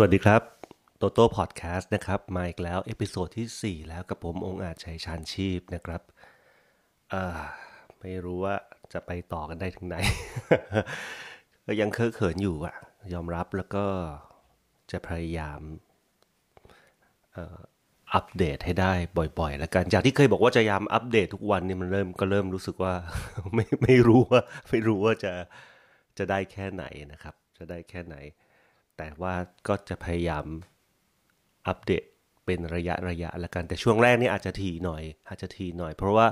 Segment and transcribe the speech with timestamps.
[0.00, 0.42] สวัสดีครับ
[0.98, 6.02] โตโต้พอดแคสต์นะครับ มาอีกแล้ว episode ที่ 4 แล้วกับผมองค์อาจชัยชานชีพนะครับ
[8.00, 8.56] ไม่รู้ว่า
[8.92, 9.96] จะไปต่อกันได้ถึงไหน
[11.66, 12.74] ก็ยังเคอะเขินอยู่อะ
[13.12, 13.84] ยอมรับแล้วก็
[14.90, 15.60] จะพยายาม
[18.14, 18.92] อัปเดตให้ได้
[19.38, 22.94] บ่อยๆ แล้วกัน จากที่เคยบอกว่าจะพยายามอัปเดตทุกวันนี่มันเริ่มก็เริ่มรู้สึกว่า
[23.54, 25.32] ไม่ไม่รู้ว่าไม่รู้ว่าจะ
[26.18, 28.16] จะได้แค่ไหนนะครับ จะได้แค่ไหน
[28.98, 29.34] แต่ว่า
[29.68, 30.46] ก็จะพยายาม
[31.66, 32.04] อัปเดต
[32.44, 36.26] เป็นระยะระยะละกัน แต่ช่วงแรกนี่อาจจะทีหน่อย อาจจะทีหน่อย เพราะว่า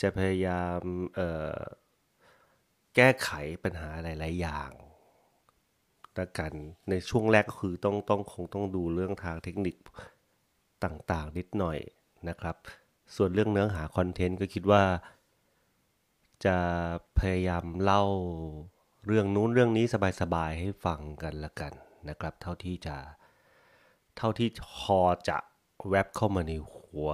[0.00, 0.80] จะพยายาม
[2.96, 3.30] แก้ไข
[3.64, 4.70] ปัญหาหลาย ๆ อย่าง
[6.18, 6.52] ละกัน
[6.90, 9.76] ในช่วงแรกก็คือต้องต้องคงต้องดูเรื่องทางเทคนิค
[10.84, 11.78] ต่างๆ นิดหน่อย
[12.28, 12.56] นะครับ
[13.16, 14.82] ส่วนเรื่องเนื้อหาคอนเทนต์ก็คิดว่า
[16.44, 16.56] จะ
[17.18, 18.02] พยายามเล่า
[19.06, 19.86] เรื่องนู้นเรื่องนี้
[20.20, 21.72] สบายๆให้ฟังกันละกัน
[22.08, 22.96] นะครับ เท่าที่จะ
[24.16, 25.38] เท่าที่พอจะ
[25.88, 27.08] แวบเข้ามาในหัว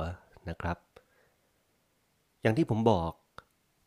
[0.48, 0.78] นะครับ
[2.42, 3.12] อย่างที่ผมบอก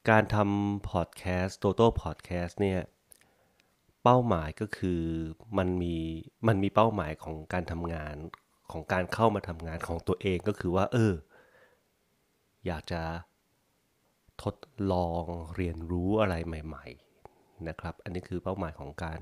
[0.10, 2.82] การทำพอดแคสต์โตโต้พอดแคสต์เนี่ย
[4.04, 5.02] เป้าหมายก็คือ
[5.58, 5.96] มันมี
[6.48, 8.16] มันมีเป้าหมายของการทำงาน
[8.72, 11.14] ของการเข้ามาทำงานของตัวเองก็คือว่า เออ
[12.66, 13.02] อยากจะ
[14.44, 14.56] ทด
[14.92, 15.24] ลอง
[15.56, 16.86] เรียนรู้อะไรใหม่
[17.70, 19.22] นะครับ อันนี้คือเป้าหมายของการ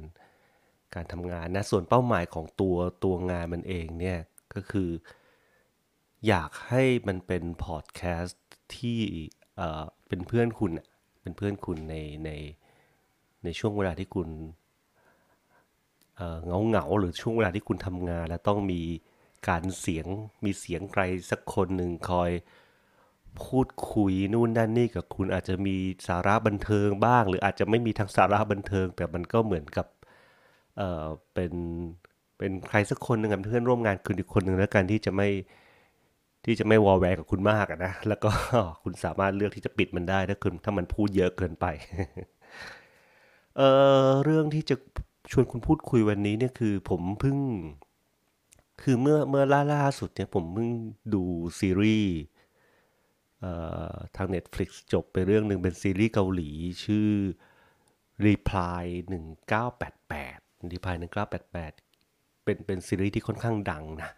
[0.95, 4.19] การทำงานนะ ส่วนเป้าหมายของตัวตัวงานมันเองเนี่ย
[4.53, 4.89] ก็คือ
[6.27, 8.43] อยากให้มันเป็นพอดแคสต์
[8.77, 8.99] ที่
[9.57, 10.71] เอ่อเป็นเพื่อนคุณ
[11.21, 11.95] เป็นเพื่อนคุณใน
[12.25, 12.29] ใน
[13.43, 14.29] ในช่วงเวลาที่คุณ
[16.47, 18.81] เงาเงาหรือช่วงเวลาที่คุณทำงาน แล้วต้องมี
[19.49, 20.07] การเสียง
[20.45, 22.31] มีเสียงใครสักคนหนึ่งคอย
[23.41, 25.75] พูดคุยนู่นนั่นนี่กับคุณอาจจะมี
[26.07, 29.87] สาระบันเทิงบ้าง หรืออาจจะไม่มีทั้งสาระบันเทิง แต่มันก็เหมือนกับ
[30.77, 31.53] เออเป็น
[32.37, 35.29] เป็นใครสักคนหนึ่งกับเพื่อนร่วมงานคุณอีกคนหนึ่งแล้วกันที่จะไม่
[36.45, 38.29] ที่จะไม่วอลแวร์กับคุณมากนะแล้วก็
[38.83, 41.65] คุณสามารถเลือกที่จะปิดมันได้ถ้าคุณถ้ามันพูดเยอะเกินไป
[43.57, 43.61] เอ
[44.05, 44.75] อเรื่องที่จะ
[45.31, 47.37] ชวนคุณพูดคุยวันนี้เนี่ยคือผมเพิ่ง
[48.81, 50.69] คือเมื่อเมื่อล่าล่าสุดเนี่ยผมเพิ่ง
[51.13, 51.23] ดู
[51.59, 52.13] ซีรีส์
[54.15, 56.49] ทาง Netflix จบไปเรื่องหนึ่งเป็นซีรีส์เกาหลี
[56.85, 57.09] ชื่อ
[58.27, 58.83] Reply
[59.53, 64.11] 1988 Reply 1988 เป็นเป็นซีรีส์ที่ค่อนข้างดังนะ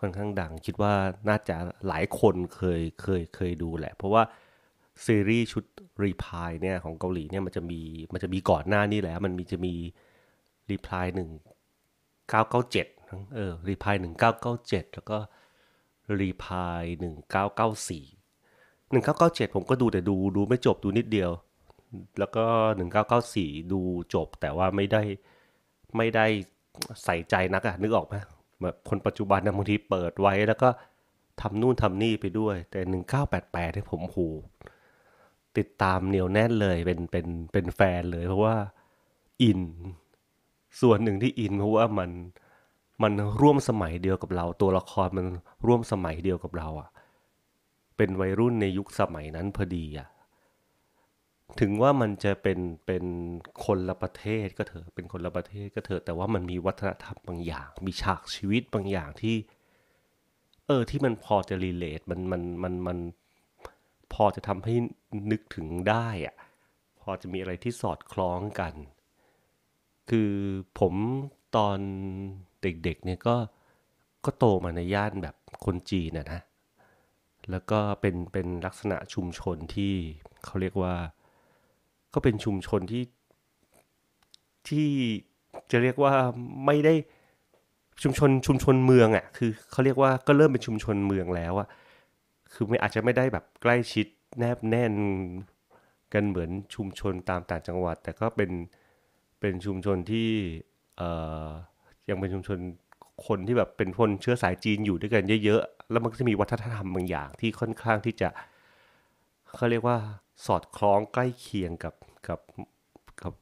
[0.00, 0.94] ค่อนข้างดัง คิดว่า
[1.28, 1.56] น่าจะ
[1.88, 4.22] หลายคนเคยเคยเคยดูแหละ เพราะว่า
[5.06, 5.64] ซีรีส์ชุด
[6.04, 7.80] Reply เนี่ยของเกาหลีเนี่ยมันจะมี
[8.12, 9.74] มันจะมีก่อนหน้านี้แล้ว มันมีจะมี
[10.70, 11.06] Reply
[12.40, 13.94] 1997เออ Reply
[14.44, 15.18] 1997 แล้วก็
[16.22, 16.82] Reply
[17.54, 18.15] 1994
[18.90, 21.30] หนึ่งเก้าเก้าเจ็ดผมก็ดูแต่ดูดูไม่จบดูนิดเดียว
[22.18, 22.44] แล้วก็
[22.76, 23.80] หนึ่งเก้าเก้าสี่ดู
[24.14, 25.02] จบ แต่ว่าไม่ได้
[25.96, 26.26] ไม่ได้
[27.04, 28.14] ใส่ใจนักอะนึกออกไหม
[28.62, 30.68] แบบคนปัจจุบันนะบางทีเปิดไว้แล้วก็
[31.40, 34.28] ทำนู่นทำนี่ไปด้วย แต่หนึ่งเก้าแปดแปดให้ผมหู
[35.58, 38.56] ติดตามเหนียวแน่นเลยเป็นเป็นเป็นแฟนเลย เพราะว่า
[39.42, 39.60] อิน
[40.80, 42.10] ส่วนหนึ่งที่อินเพราะว่ามัน
[43.02, 45.26] มันร่วมสมัยเดียวกับเรา ตัวละครมัน
[45.66, 46.88] ร่วมสมัยเดียวกับเราอะ
[47.96, 50.08] เป็นวัยรุ่นในยุคสมัยนั้นพอดีอะ
[51.60, 53.04] ถึงว่ามันจะเป็นเป็น
[53.64, 59.36] คนละประเทศก็เถอะเป็นคนละประเทศก็เถอะแต่ว่ามันมีวัฒนธรรมบางอย่าง มีฉากชีวิตบางอย่างที่
[60.66, 62.98] เออที่มันพอจะรีเลทมันมันมันมัน
[64.12, 64.74] พอจะทำให้
[65.30, 66.34] นึกถึงได้อะ
[67.00, 68.74] พอจะมีอะไรที่สอดคล้องกัน
[70.10, 70.32] คือ
[70.80, 70.94] ผม
[71.56, 71.78] ตอน
[72.62, 73.36] เด็กๆเนี่ยก็
[74.24, 76.40] ก็โตมาในย่านแบบคนจีนนะนะ
[77.50, 79.92] แล้วก็เป็นเป็นลักษณะชุมชนที่
[80.44, 80.94] เขาเรียกว่า
[82.14, 83.04] ก็เป็นชุมชนที่
[84.68, 84.88] ที่
[85.70, 86.14] จะเรียกว่า
[86.66, 86.94] ไม่ได้
[88.02, 91.68] ชุมชนชุมชนเมืองอะ่ะคือเขาเรียกว่าก็เริ่มเป็นชุมชนเมืองแล้วอะ่ะ
[92.52, 94.06] คือไม่อาจจะไม่ได้แบบใกล้ชิด
[94.38, 94.94] แนบแน่น
[96.12, 98.50] กันเหมือนชุมชนตามต่างจังหวัด แต่ก็เป็น
[99.40, 100.28] เป็นชุมชนที่
[100.96, 101.10] เอ่
[101.46, 101.48] อ
[102.08, 102.58] ยังเป็นชุมชน
[103.26, 108.28] คนที่แบบเป็นคนเชื้อสายจีนอยู่ด้วยกันเยอะ แล้วมันก็จะมีวัฒนธรรมบางอย่างที่ค่อนข้างที่จะ
[109.54, 109.98] เขาเรียกว่า
[110.46, 111.94] สอดคล้องใกล้เคียงกับ
[112.28, 112.40] กับ
[113.22, 113.34] กับ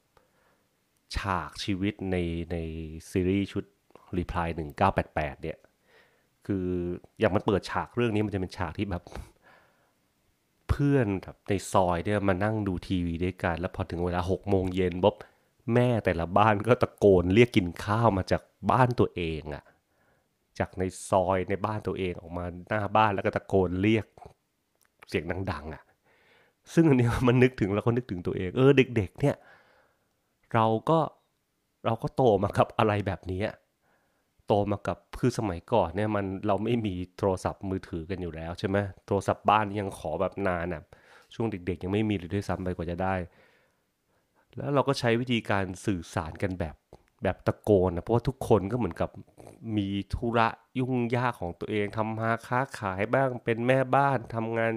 [1.17, 2.17] ฉากชีวิตใน
[2.53, 2.57] ใน
[3.11, 3.65] ซีรีส์ชุด
[4.19, 4.49] Reply
[4.95, 5.59] 1988เนี่ย
[6.47, 6.67] คือ
[7.19, 9.05] อย่างมันเปิดฉากเรื่องนี้มันจะเป็นฉากที่แบบ
[10.69, 15.15] เพื่อนแบบในซอยเนี่ยมานั่งดูทีวีด้วยกัน แล้วพอถึงเวลาหกโมงเย็นบ๊อบ
[15.75, 19.65] แม่แต่ละบ้านก็ตะโกนเรียกกินข้าวมาจากบ้านตัวเองอะ
[20.59, 24.07] จากในซอยในบ้านตัวเองออกมาหน้าบ้านแล้วก็ตะโกนเรียก
[25.09, 25.83] เสียงดัง ๆอะ
[26.75, 29.37] ซึ่งอันนี้มันนึกถึงแล้วก็นึกถึงตัวเอง เออ เด็ก ๆ เนี่ย
[30.55, 30.99] เราก็
[31.87, 33.43] เราก็โตมากับอะไรแบบนี้
[34.47, 40.83] โตมากับคือสมัยก่อนเนี่ยมันเราไม่มีโทรศัพท์มือถือกันอยู่แล้วใช่ไหมโทรศัพท์บ้านยังขอแบบนานอะ
[41.35, 43.15] ช่วงเด็ก ๆ ยังไม่มีเลยด้วยซ้ำไปกว่าจะได้
[44.57, 46.77] แล้วเราก็ใช้วิธีการสื่อสารกันแบบ
[47.25, 49.11] แบบตะโกนนะเพราะว่าทุกคนก็เหมือนกับ
[49.77, 50.49] มีธุระ
[50.79, 54.75] ยุ่งยากของตัวเองทำมาค้าขายบ้างเป็นแม่บ้านทำงาน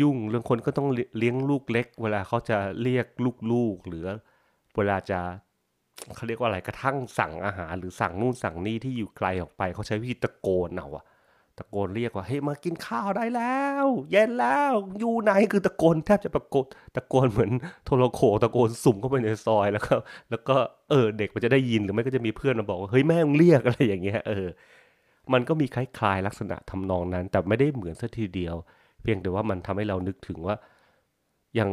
[0.00, 0.88] ยุ่งเรื่องคนก็ต้อง
[1.18, 3.06] เลี้ยงลูกเล็ก เวลาเขาจะเรียก
[3.52, 4.06] ลูกๆหรือ
[4.76, 5.20] เวลาจะ
[6.14, 11.04] เขาเรียกว่าอะไรกระทั่งสั่งอาหาร หรือสั่งนู่นสั่งนี่ที่อยู่ไกลออกไปเขาใช้วิธีตะโกนเอาอะ
[11.58, 16.66] ตะโกนเรียกว่าเฮ้ยมากินข้าวได้แล้ว เย็นแล้วอยู่ไหนคือตะโกนแทบจะตะโกน
[16.96, 17.50] ตะโกนเหมือน
[17.84, 19.94] โทรโขตะโกนสุ่มเข้าไปในซอยแล้วก็
[20.30, 20.56] แล้วก็
[20.90, 24.46] เออเด็กมันจะได้ยินหรือไม่ก็จะมีเพื่อนมาบอกว่าเฮ้ยแม่งเรียกอะไรอย่างเงี้ยเออ
[25.32, 28.56] มันก็มีคล้ายๆลักษณะทำนองนั้น แต่ไม่ได้เหมือนสัทีเดียว
[29.02, 30.56] เพียงแต่ว่ามันทำให้เรานึกถึงว่า
[31.56, 31.70] อย่าง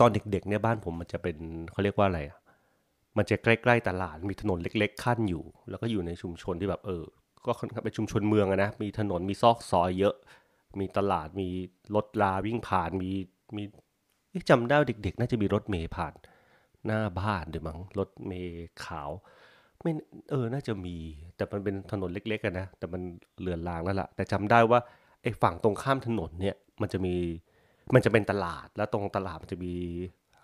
[0.00, 1.36] ตอนเด็กๆเนี่ยบ้านผมมันจะเป็น
[1.72, 2.38] เขาเรียกว่าอะไรอะ
[3.16, 7.04] มันจะใกล้ๆตลาดมีถนนเล็ก ๆ ขั้นอยู่ แล้วก็อยู่ในชุมชนที่แบบเออ
[7.46, 7.50] ก็
[7.84, 10.14] เป็นชุมชนเมืองนะมีถนนมีซอกซอยเยอะ
[10.80, 11.48] มีตลาดมี
[11.94, 13.10] รถลาวิ่งผ่านมี
[13.56, 13.62] มี
[14.50, 16.14] จำได้เด็ก ๆ น่าจะมีรถเมย์ผ่าน
[16.86, 19.10] หน้าบ้านด้วยมั้งรถเมย์ขาว
[19.82, 19.92] ไม่
[20.30, 20.96] เออน่าจะมี
[21.36, 23.02] แต่มันเป็นถนนเล็กๆกันนะแต่มัน
[23.40, 24.80] เลือนลางแล้วล่ะ แต่จำได้ว่า
[25.22, 27.14] ไอ้ฝั่งตรงข้ามถนนเนี่ยมันจะมี
[27.94, 29.72] มันจะเป็นตลาดแล้วตรงตลาดมันจะมี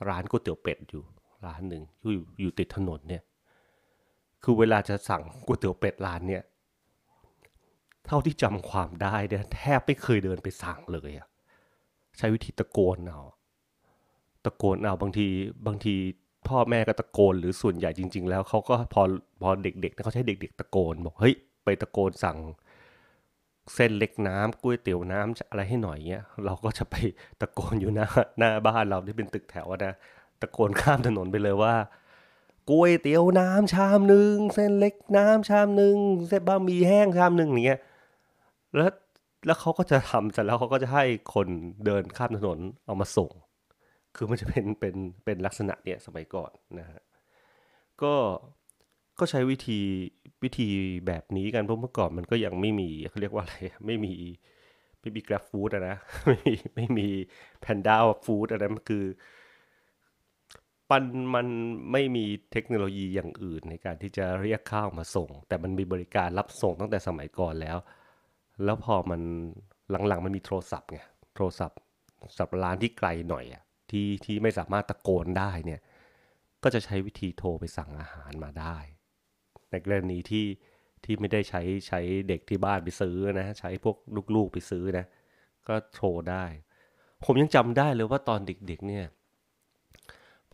[0.08, 1.02] ร้านก๋วยเตี๋ยวเป็ดอยู่
[1.46, 3.22] ร้านหนึ่งอยู่อยู่ติดถนนเนี่ย
[4.44, 6.42] คือเวลาจะสั่งก๋วยเตี๋ยวเป็ดร้านเนี่ย
[8.08, 11.26] เท่าที่จำความได้เนี่ยแทบไม่เคยเดินไปสั่งเลยอะ
[12.18, 13.20] ใช้วิธีตะโกนเอา
[14.44, 15.26] ตะโกนเอาบางที
[15.66, 15.94] บางที
[16.48, 19.02] พ่อแม่ก็ตะโกนหรือส่วนใหญ่จริง ๆ แล้วเขาก็พอ
[19.42, 21.34] พอเด็กๆเขาใช้เด็ก ๆ ตะโกนบอกเฮ้ย
[21.64, 22.38] ไปตะโกนสั่ง
[23.74, 26.94] เส้นเล็กน้ำก๋วยเตี๋ยวน้ำอะไรให้หน่อยเงี้ยเราก็จะไป
[27.40, 28.06] ตะโกนอยู่หน้า
[28.38, 29.94] หน้าบ้านเราที่เป็นตึกแถวนะ
[30.40, 31.74] ตะโกนข้ามถนนไปเลยว่า
[32.70, 35.96] ก๋วยเตี๋ยวน้ำชามหนึ่งเส้นเล็กน้ำชามหนึ่ง
[36.28, 37.80] เส้นบะหมี่แห้งชามหนึ่งอย่างเงี้ย
[38.76, 38.90] แล้ว
[39.46, 41.04] แล้วเขาก็จะทำเสร็จแล้วเขาก็จะให้
[41.34, 41.48] คน
[41.86, 43.30] เดินข้ามถนนเอามาส่ง
[44.16, 44.94] คือมันจะเป็นเป็น
[45.24, 47.00] เป็นลักษณะเนี่ยสมัยก่อนนะฮะ
[48.02, 48.14] ก็
[49.18, 49.80] ก็ใช้วิธี
[50.42, 50.68] วิธี
[51.06, 53.56] แบบนี้กันเพราะเมื่อก่อนมันก็ยังไม่มีเขาเรียกว่าอะไร
[53.86, 54.14] ไม่มี
[55.00, 57.08] ไม่มีกราฟฟู้ดนะไม่มีไม่มี
[57.60, 59.04] แพนด้าฟู้ดอะไรมันคือ
[60.90, 61.04] ปัน
[61.34, 61.46] มัน
[61.92, 67.78] ไม่มีเทคโนโลยีอย่างอื่นในการที่จะเรียกข้าวมาส่ง แต่มันมีบริการรับส่งตั้งแต่สมัยก่อนแล้ว
[68.64, 69.20] แล้วพอมัน
[70.08, 71.00] หลังๆมันมีโทรศัพท์ไง
[71.36, 71.78] โทรศัพท์
[72.36, 75.80] สับร้านที่ไกลหน่อยอะที่ที่ไม่สามารถตะโกนได้เนี่ย
[76.62, 78.78] ก็จะใช้วิธีโทรไปสั่งอาหารมาได้
[79.70, 80.46] ในกรณีที่
[81.04, 83.96] ที่ไม่ได้ใช้ใช้เด็กที่บ้านไปซื้อนะใช้พวก
[84.34, 85.06] ลูกๆไปซื้อนะ
[85.68, 86.44] ก็โทรได้
[87.24, 89.06] ผมยังจำได้เลยว่าตอนเด็กๆเนี่ย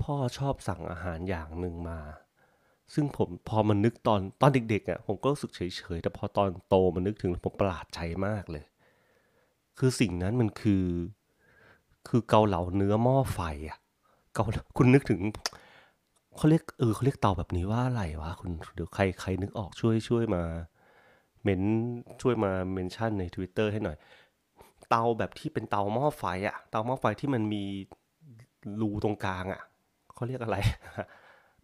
[0.00, 1.98] พ่อชอบสั่งอาหารอย่างหนึ่งมา
[2.94, 5.60] ซึ่งผมพอมันนึกตอนตอนเด็กๆอะผมก็รู้สึกเฉ
[5.96, 8.64] ยๆ แต่พอตอนโตมันนึกถึงผมประหลาดใจมากเลย
[9.78, 10.86] คือสิ่งนั้นมันคือ
[12.08, 13.78] คือเกาเหลาเนื้อหม้อไฟอะ
[14.34, 14.44] เกา
[14.76, 15.20] คุณนึกถึง
[16.36, 20.42] เขาเรียกเออเขาเรียกเตาแบบนี้ว่าอะไรวะคุณเดี๋ยวใครใครนึกออกช่วยช่วยมา
[21.42, 21.62] เมน
[22.22, 23.96] ช่วยมาเมนชั่นใน Twitter ให้หน่อย
[24.90, 27.64] เตาแบบที่เป็นเตาหม้อไฟอะ เตาหม้อไฟที่มันมี
[28.80, 29.60] รูตรงกลางอะ
[30.14, 30.56] เขาเรียกอะไร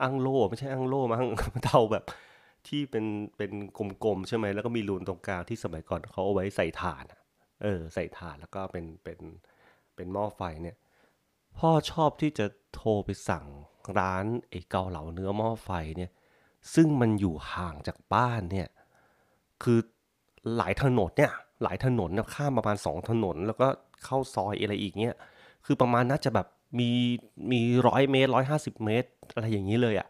[0.02, 1.24] อังโลไม่ใช่อังโลมั้ง
[1.64, 2.04] เตาแบบ
[2.66, 3.04] ที่เป็น
[3.36, 3.50] เป็น
[4.04, 7.04] กลมๆใช่ไหมแล้วก็มีรูนตรงกลางที่สมัยก่อนเขาเอาไว้ใส่ถ่าน
[7.62, 9.18] เออ ใส่ถ่านแล้วก็เป็นเป็น
[9.94, 10.76] เป็นหม้อไฟเนี่ย
[11.58, 13.46] พ่อชอบที่จะโทรไปสั่ง
[13.98, 16.10] ร้านไอ้เกาเหลาเนื้อหม้อไฟเนี่ย
[16.74, 18.68] ซึ่งมันอยู่ห่างจากบ้านเนี่ย
[19.62, 19.78] คือ
[20.56, 23.68] หลายถนนเนี่ย หลายถนนข้ามประมาณสองถนน แล้วก็
[24.04, 25.16] เข้าซอยอะไรอีกเนี่ย
[25.64, 26.46] คือประมาณน่าจะแบบ
[26.78, 26.90] มี
[27.52, 30.08] มีร้อยเมตรร้อยห้าสิบเมตร อะไรอย่างนี้เลยอะ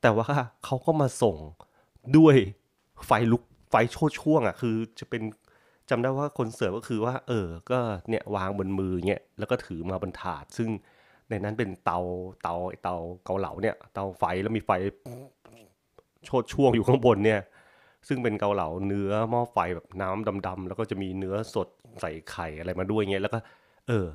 [0.00, 0.26] แต่ว่า
[0.64, 1.36] เขาก็มาส่ง
[2.16, 2.36] ด้วย
[3.06, 5.22] ไฟลุกไฟโชดช่วงอะคือจะเป็น
[5.90, 10.68] จำได้ว่าคนเสิร์ฟก็คือว่า เออ ก็เนี่ยวางบนมือเนี่ยแล้วก็ถือมาบนถาด ซึ่ง
[11.28, 11.98] ในนั้นเป็นเตา
[12.42, 12.94] เตาเตา
[13.24, 14.70] เกาเหลาเนี่ย เตาไฟแล้วมีไฟ
[16.24, 17.40] โชดช่วงอยู่ข้างบนเนี่ย
[18.08, 21.68] ซึ่งเป็นเกาเหลาเนื้อหม้อไฟแบบน้ำดำๆแล้วก็จะมีเนื้อสด
[22.00, 23.38] ใส่ไข่อะไรมาด้วยเงี้ยแล้วก็
[23.88, 24.06] เออ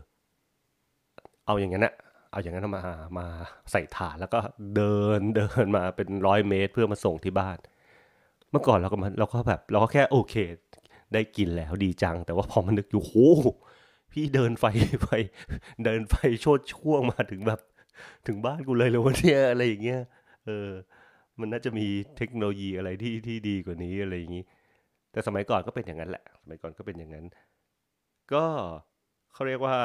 [1.45, 1.93] เอาอย่างนั้นนะ
[2.31, 2.83] เอาอย่างนั้นมา
[3.17, 3.25] มา
[3.71, 4.39] ใส่ถาดแล้วก็
[4.75, 7.57] เดินเดินมาเป็นร้อยเมตรเพื่อมาส่งที่บ้าน
[8.51, 10.35] เมื่อก่อนเราก็มันเราก็แบบเราก็แค่โอเค
[11.13, 13.13] ได้กินแล้วดีจัง แต่ว่าพอมันนึกอยู่โห
[14.11, 14.65] พี่เดินไฟ
[15.03, 15.09] ไฟ
[15.85, 17.59] เดินไฟโชดช่วงมาถึงแบบ
[18.27, 20.01] ถึงบ้านกูเลยเลยวันนี้อะไรอย่างเงี้ย
[20.45, 20.69] เออ
[21.39, 24.43] มันน่าจะมีเทคโนโลยีอะไรที่ที่ดีกว่านี้อะไรอย่างงี้
[25.11, 27.25] แต่สมัยก่อนก็เป็นอย่างนั้นแหละ สมัยก่อนก็เป็นอย่างนั้น
[28.33, 28.45] ก็
[29.33, 29.77] เขาเรียกว่า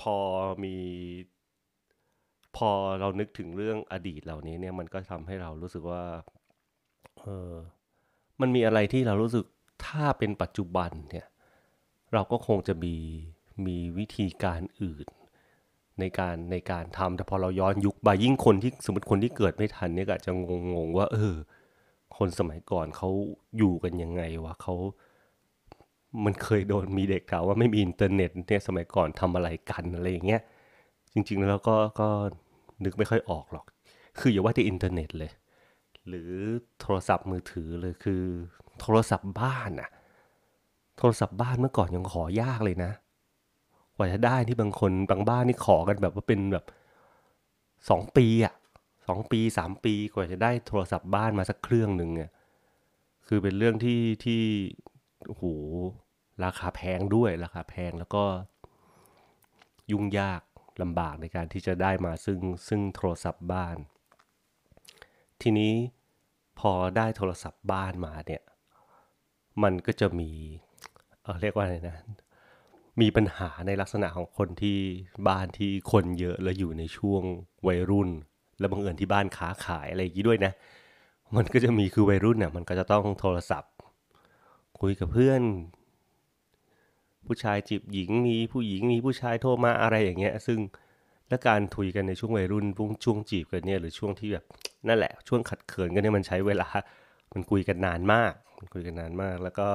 [0.00, 0.16] พอ
[0.64, 0.76] มี
[2.56, 2.70] พอ
[3.00, 6.02] เรานึกถึงเรื่องอดีตเหล่านี้เนี่ยมันก็ทำให้เรารู้สึกว่า
[7.20, 7.52] เออ
[8.40, 9.44] มันมีอะไรที่เรารู้สึก
[9.86, 11.26] ถ้าเป็นปัจจุบันเนี่ย
[12.12, 12.96] เราก็คงจะมี
[13.66, 15.06] มีวิธีการอื่น
[16.00, 20.32] ในการในการทำแต่พอเราย้อนยุคไปยิ่งคนที่สมมติคนที่เกิดไม่ทันเนี่ยก็อาจจะ
[20.74, 21.34] งงๆว่า เออ
[22.16, 23.10] คนสมัยก่อนเขา
[23.58, 24.74] อยู่กันยังไงวะเขา
[26.24, 30.42] มันเคยโดนมีเด็กถามว่าไม่มีอินเทอร์เน็ตเนี่ยสมัยก่อนทำอะไรกันอะไรอย่างเงี้ย
[31.12, 32.08] จริง ๆ แล้วก็ก็
[32.84, 33.64] นึกไม่ค่อยออกหรอก
[34.18, 35.30] คืออย่าว่าแต่อินเทอร์เน็ตเลย
[36.08, 36.32] หรือ
[36.80, 38.22] โทรศัพท์มือถือเลยคือ
[38.80, 39.90] โทรศัพท์บ้านอะ
[40.98, 42.92] โทรศัพท์บ้านเมื่อก่อนยังขอยากเลยนะ
[43.96, 46.64] กว่าจะได้ที่บางคนบางบ้านนี่ขอกันแบบว่าเป็นแบบ
[47.90, 48.54] สองปีอะ
[49.08, 52.30] สองปีสามปีกว่าจะได้โทรศัพท์บ้านมาสักเครื่องหนึ่งเนี่ย
[53.26, 54.42] คือเป็นเรื่องที่ที่
[55.26, 55.44] โอ้โห
[56.44, 58.24] ราคาแพงด้วยราคาแพงแล้วก็
[59.92, 60.42] ยุ่งยาก
[60.82, 63.76] ลำบากในการที่จะได้มาซึ่งซึ่งโทรศัพท์บ้าน
[65.42, 65.72] ทีนี้
[66.60, 68.42] พอได้โทรศัพท์บ้านมาเนี่ย
[69.62, 70.30] มันก็จะมี
[71.22, 71.96] เออเรียกว่าอะไรนะ
[73.00, 74.78] มีปัญหาในลักษณะของคนที่
[75.28, 77.22] บ้านที่คนเยอะแล้วอยู่ในช่วง
[77.66, 78.08] วัยรุ่น
[78.58, 80.52] แล้วบังเอิญที่บ้านค้าขายอะไรอย่างนี้ด้วยนะ
[81.36, 83.72] มันก็จะมีคือวัยรุ่นเนี่ยมันก็จะต้องโทรศัพท์
[84.80, 85.42] คุยกับเพื่อน
[87.26, 90.58] ผู้ชายจีบหญิงมีผู้หญิงมีผู้ชายโทรมาอะไรอย่างเงี้ย ซึ่ง
[91.28, 92.66] และการทุยกันในช่วงวัยรุ่น
[93.04, 94.44] ช่วงจีบกันเนี่ยหรือช่วงที่แบบ
[94.88, 96.68] นั่นแหละ ช่วงขัดเขินกันเนี่ยมันใช้เวลา
[97.32, 99.68] มันคุยกันนานมาก มันคุยกันนานมาก แล้วก็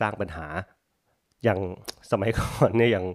[0.00, 0.46] สร้างปัญหา
[1.44, 1.60] อย่าง
[2.10, 3.06] สมัยก่อนเนี่ยอย่าง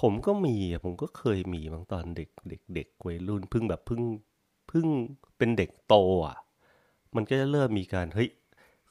[0.00, 4.02] ผมก็มีผมก็เคยมีบางตอนเด็กเด็กเด็กวัยรุ่นเพิ่งแบบเพิ่ง
[4.68, 4.86] เพิ่ง
[5.38, 5.94] เป็นเด็กโต
[6.26, 6.36] อะ
[7.16, 8.30] มันก็จะเริ่มมีการเฮ้ย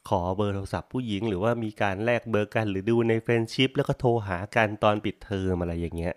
[0.10, 6.14] ขอเบอร์โทรศัพท์ผู้หญิง หรือว่ามีการแลกเบอร์กันหรือดูใน friendship แล้วก็โทรหากันตอนปิดเทอมอะไรอย่างเงี้ย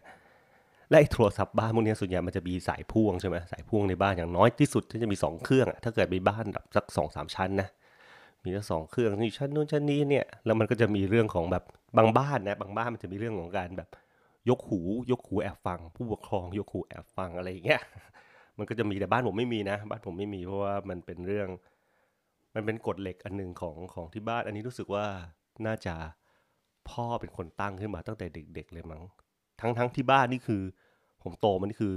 [0.89, 7.69] และไอ้โทรศัพท์บ้านพวกนี้ส่วนใหญ่มันจะมีสายพ่วงใช่ไหมสายพ่วงในบ้านอย่างน้อยที่สุดที่จะมี 2 เครื่องอะถ้าเกิดมีบ้านแบบสักสองสามชั้นนะ
[8.43, 11.65] มีแค่สองเครื่องนี่ชั้นนู้นชั้นนี้เนี่ยแล้วมันก็จะมีเรื่องของแบบ
[11.97, 13.89] บางบ้านนะบางบ้านมันจะมีเรื่องของการแบบ
[14.49, 17.81] ยกหู ยกหูแอบฟัง ผู้ปกครองยกหูแอบฟังอะไรอย่างเงี้ย
[18.59, 21.49] มันก็จะมีแต่บ้านผมไม่มีนะ บ้านผมไม่มีเพราะว่ามันเป็นเรื่อง
[22.57, 25.07] มันเป็นกฎเหล็กอันหนึ่งของของที่บ้าน อันนี้รู้สึกว่า
[25.67, 25.95] น่าจะ
[26.91, 29.03] พ่อเป็นคนตั้งขึ้นมาตั้งแต่เด็ก ๆ เลยมั้ง
[29.61, 30.63] ทั้งทั้งที่บ้านนี่คือ
[31.23, 31.95] ผมโตมันนี่คือ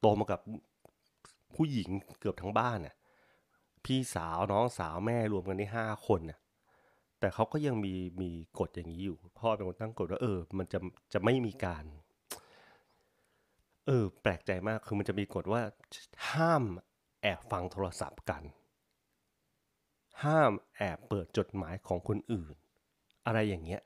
[0.00, 0.40] โตมากับ
[1.54, 1.88] ผู้หญิง
[2.20, 2.94] เกือบทั้งบ้านน่ะ
[3.84, 6.38] พี่สาวน้องสาวแม่รวมกันนี่ห้าคนน่ะ
[7.20, 10.78] แต่เขาก็ยังมีมีกฎอย่างนี้อยู่ พ่อเป็นคนตั้งกฎว่าเออ มันจะ
[11.12, 11.84] จะไม่มีการ
[13.86, 15.62] เออ แปลกใจมากคือมันจะมีกฎว่า
[16.32, 16.64] ห้าม
[17.22, 18.42] แอบฟังโทรศัพท์กัน
[20.24, 22.54] ห้ามแอบเปิดจดหมายของคนอื่น
[23.26, 23.80] อะไรอย่างเงี้ย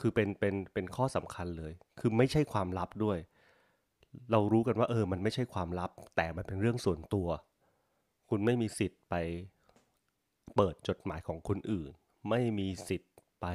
[0.00, 3.18] คือเป็นเป็นเป็นข้อสำคัญเลย คือไม่ใช่ความลับด้วย
[4.30, 7.28] เรารู้กันว่าเออ มันไม่ใช่ความลับ แต่มันเป็นเรื่องส่วนตัว
[8.28, 9.14] คุณไม่มีสิทธิ์ไป
[10.56, 11.90] เปิดจดหมายของคนอื่น
[12.30, 13.46] ไม่มีสิทธิ์ไป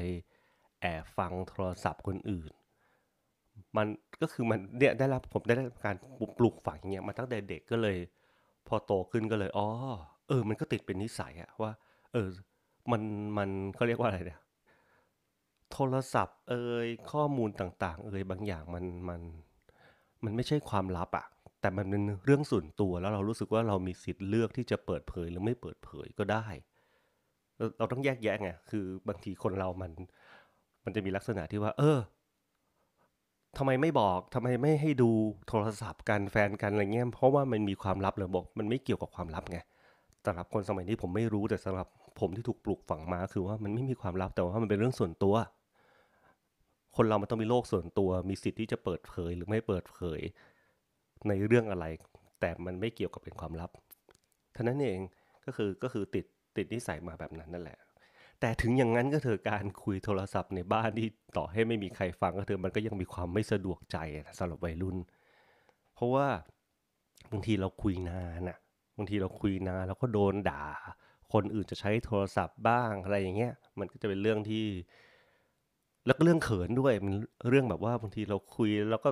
[0.81, 2.51] แอบฟังโทรศัพท์คนอื่น
[3.77, 3.87] มัน
[4.21, 5.95] ก็คือมันเนี่ยได้รับผมได้รับการ
[6.37, 7.97] ปลูกฝังอย่างเงี้ยมาตั้งแต่เด็กก็เลย
[8.67, 9.67] พอโตขึ้นก็เลยอ๋อ
[10.31, 11.71] เออ มันก็ติดเป็นนิสัยอะว่า
[12.13, 12.27] เออ
[12.91, 13.01] มัน
[13.37, 14.39] มันเขาเรียกว่าอะไรเนี่ย
[15.71, 16.53] โทรศัพท์ เอ
[16.85, 19.21] ยข้อมูลต่าง ๆ เอยบางอย่างมันมัน
[20.23, 21.25] มันไม่ใช่ความลับอะ
[21.61, 26.45] แต่มันเป็นเรื่องส่วนตัวแล้วเรารู้สึกว่าเรามีสิทธิ์เลือกที่จะเปิดเผยหรือไม่เปิดเผยก็ได้
[27.77, 29.91] เราต้องแยกแยะไงคือบางทีคนเรามัน
[30.85, 31.99] มันจะมีลักษณะที่ว่า เออ
[33.57, 35.11] ทำไมไม่บอกทำไมไม่ให้ดู
[35.47, 39.59] โทรศัพท์กันแฟนกันอะไรเงี้ยเพราะว่ามันมีความลับเลยบอก มันไม่เกี่ยวกับความลับไง
[40.25, 41.87] สำหรับคนสมัยนี้ผมไม่รู้แต่สำหรับ
[42.19, 45.35] ผมที่ถูกปลูกฝังมา คือว่ามันไม่มีความลับแต่ว่ามันเป็นเรื่องส่วนตัว
[46.95, 50.21] คนเรามันต้องมีโลกส่วนตัว มีสิทธิ์ที่จะเปิดเผยหรือไม่เปิดเผย
[51.27, 51.85] ในเรื่องอะไร
[52.39, 53.69] แต่มันไม่เกี่ยวกับเป็นความลับ
[54.55, 54.99] ท่านั้นเอง
[55.45, 56.25] ก็คือก็คือติด
[56.57, 57.79] ติดนิสัยมาแบบนั้นนั่นแหละ
[58.39, 63.97] แต่ถึงอย่างนั้นก็เถอะการคุยโทรศัพท์ในบ้านที่ต่อให้ไม่มีใครฟังก็เถอะมันก็ยังมีความไม่สะดวกใจ
[64.37, 64.97] สำหรับวัยรุ่น
[65.95, 66.27] เพราะว่า
[67.31, 68.57] บางทีเราคุยนานอะ
[68.97, 70.65] บางทีเราคุยนานแล้วก็โดนด่า
[71.33, 74.65] คนอื่นจะใช้โทรศัพท์บ้างอะไรอย่างเงี้ย มันก็จะเป็นเรื่องที่
[76.05, 77.15] แล้วก็เรื่องเขินด้วยมัน
[77.49, 79.09] เรื่องแบบว่าบางทีเราคุยแล้วก็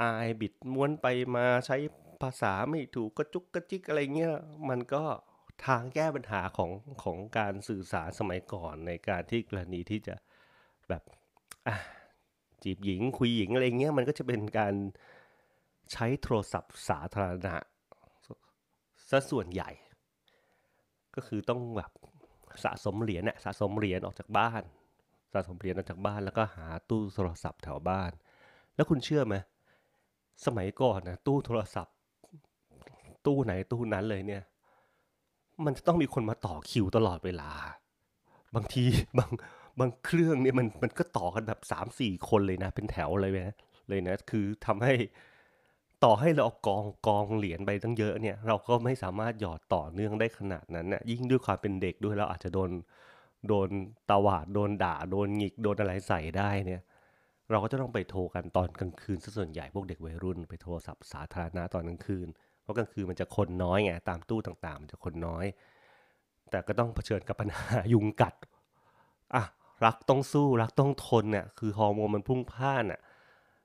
[0.00, 1.06] อายบิดม้วนไป
[1.36, 1.76] มาใช้
[2.22, 4.34] ภาษาไม่ถูกกระจุกกระจิกอะไรเงี้ย
[4.68, 5.04] มันก็
[5.66, 6.70] ทางแก้ปัญหาของ
[7.02, 10.14] ของการสื่อสารสมัยก่อนในการที่กรณีที่จะ
[10.88, 11.02] แบบ
[12.62, 14.74] จีบหญิงคุยหญิงอะไรเงี้ยมันก็จะเป็นการ
[15.92, 17.56] ใช้โทรศัพท์สาธารณะ
[19.10, 19.70] ซะส่วนใหญ่
[21.14, 21.90] ก็คือต้องแบบ
[22.64, 24.62] สะสมเหรียญน่ะสะสมเหรียญออกจากบ้าน
[25.32, 28.10] สะสมเหรียญออกจากบ้านแล้วก็หาตู้โทรศัพท์แถวบ้าน
[28.74, 29.36] แล้วคุณเชื่อไหม
[30.46, 31.94] สมัยก่อนนะตู้โทรศัพท์
[33.26, 34.42] ตู้ไหนตู้นั้นเลยเนี่ย
[35.64, 37.50] มันจะต้องมีคนมาต่อคิวตลอดเวลา
[38.54, 38.84] บางที
[39.18, 39.30] บาง
[39.78, 43.54] บางเครื่องเนี่ยมันมันก็ต่อกันแบบสามสี่คนเลยนะ เป็นแถวเลยนะ
[43.88, 44.94] เลยนะ คือทำให้
[46.04, 52.70] ต่อให้เราเอากองกองเหรียญไปตั้งเยอะเนี่ย เราก็ไม่สามารถหยอดต่อเนื่องได้ขนาดนั้นน่ะยิ่งด้วยความเป็นเด็กด้วยเราอาจจะโดน
[53.48, 53.68] โดน
[54.10, 56.82] ตาวาดโดนด่า โดนหงิกโดนอะไรใส่ได้เนี่ย
[57.50, 62.28] เราก็จะต้องไปโทรกันตอนกลางคืนซะส่วนใหญ่พวกเด็กวัยรุ่น ไปโทรศัพท์สาธารณะตอนกลางคืน
[62.62, 65.44] เพราะกลางคืนมันจะคนน้อยไงตามตู้ต่างๆ มันจะคนน้อย
[66.50, 68.34] แต่ก็ต้องเผชิญกับปัญหายุงกัด
[69.34, 69.44] อะ
[69.84, 73.00] รักต้องสู้รักต้องทนเนี่ยคือฮอร์โมนมันพุ่งพ่านอะ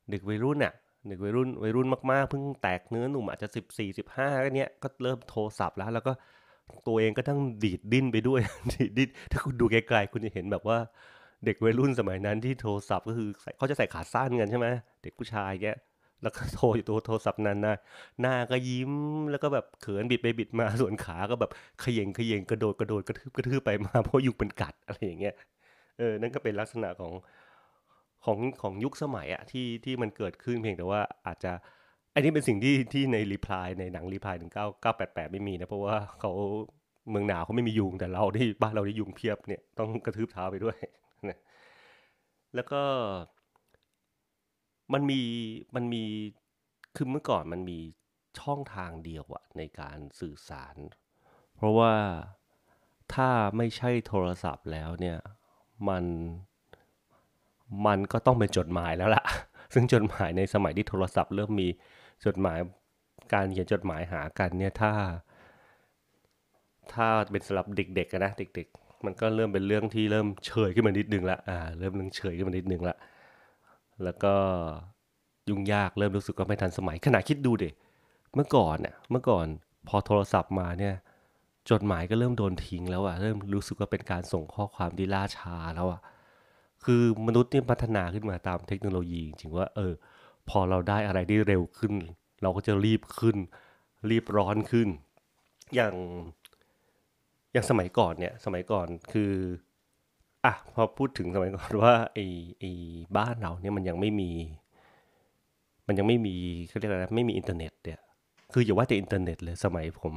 [0.10, 0.74] เด็กวัยรุ่นเนี่ย
[1.08, 6.14] เด็กวัยรุ่นวัยรุ่นมากๆเพิ่งแตกเนื้อหนุ่มอาจจะสิบสี่สิบห้าก็เนี้ยก็เริ่มโทรศัพท์แล้ว แล้วก็
[6.88, 8.42] ตัวเองก็ต้งดีดดิ้นไปด้วย
[8.74, 10.78] ดีดดิ้นถ้าคุณดูไกลๆคุณจะเห็นแบบว่า
[11.46, 14.68] เด็กวัยรุ่นสมัยนั้นที่โทรศัพท์ก็คือเขาจะใส่ขาสั้นกันใช่ไหม
[15.04, 15.66] เด็กผู้ชายแก
[16.24, 17.76] แล้วก็โทรอยู่ตัวโทรศัพท์นั้นนะ
[18.22, 18.92] หน้าก็ยิ้ม
[19.32, 21.52] แล้วก็แบบเขินบิดไปบิดมาส่วนขาก็แบบ
[21.84, 25.36] ขย่งขย่งกระโดดกระโดดกระทืบกระทืบไปมาเพราะยุงเป็นกัดอะไรอย่างเงี้ย
[26.00, 27.14] เออนั่นก็เป็นลักษณะของ
[28.25, 31.53] ของของยุคสมัยอะที่ที่มันเกิดขึ้นเพียงแต่ว่าอาจจะ
[32.15, 36.33] อันนี้เป็นสิ่งที่ที่ในรีプライในหนังรีプライหนึ่งเก้าเก้าแปดแปดไม่มีนะ เพราะว่าเขา
[37.11, 40.77] เมืองหนาวเขาไม่มียุงแต่เราที่บ้านเราได้ยุงเพียบเนี่ยต้องกระทืบเท้าไปด้วย
[41.29, 41.39] นะ
[42.55, 42.83] แล้วก็
[44.93, 45.21] มันมี
[45.75, 46.05] มันมี
[46.97, 47.79] คือเมื่อก่อนมันมี
[48.41, 50.77] ช่องทางเดียวอะในการสื่อสาร
[51.57, 51.95] เพราะว่า
[53.15, 55.19] ถ้าไม่ใช่โทรศัพท์แล้วเนี่ย
[55.89, 56.05] มัน
[57.88, 59.24] มันก็ต้องเป็นจดหมายแล้วล่ะ
[59.74, 61.68] ซึ่งจดหมายในสมัยที่โทรศัพท์ เริ่มมี
[62.26, 62.60] จดหมาย
[63.34, 64.92] การเขียนจดหมายหากันเนี่ยถ้า
[66.94, 72.96] ถ้าเป็นสำหรับเด็กๆนะเด็ก ๆ มันก็เริ่มเป็นเรื่องที่เริ่มเฉยขึ้นมานิดนึงละอ่าเริ่มเรื่องเฉยขึ้นมานิดนึงละ
[74.04, 74.34] แล้วก็
[75.50, 77.70] ยุ่งยากเริ่มรู้สึกว่าไม่ทันสมัยขณะคิดดูเด็
[78.36, 79.46] เมื่อก่อนเนี่ยเมื่อก่อน
[79.88, 80.96] พอโทรศัพท์มาเนี่ย
[81.72, 86.02] จดหมายก็เริ่มโดนทิ้งแล้วอะเริ่มรู้สึกว่าเป็นการส่งข้อความที่ล่าช้าแล้วอะ
[86.86, 89.94] คือมนุษย์นี่พัฒนาขึ้นมาตามเทคโนโลยีจริงว่า เออ
[90.50, 91.94] พอเราได้อะไรที่เร็วขึ้น
[92.42, 93.38] เราก็จะรีบขึ้น
[94.10, 94.90] รีบร้อนขึ้น
[95.76, 95.96] อย่าง
[97.54, 99.32] อย่างสมัยก่อนเนี่ย สมัยก่อนคือ
[100.46, 102.26] อะพอพูดถึงสมัยก่อนว่าไอ้
[102.60, 102.72] ไอ้
[103.18, 104.32] บ้านเราเนี่ยมันยังไม่มี
[105.88, 106.36] มันยังไม่มี
[106.68, 108.00] เขาเรียกอะไรไม่มีอินเทอร์เน็ตเนี่ย
[108.54, 110.16] คืออย่าว่าแต่อินเทอร์เน็ตเลยสมัยผม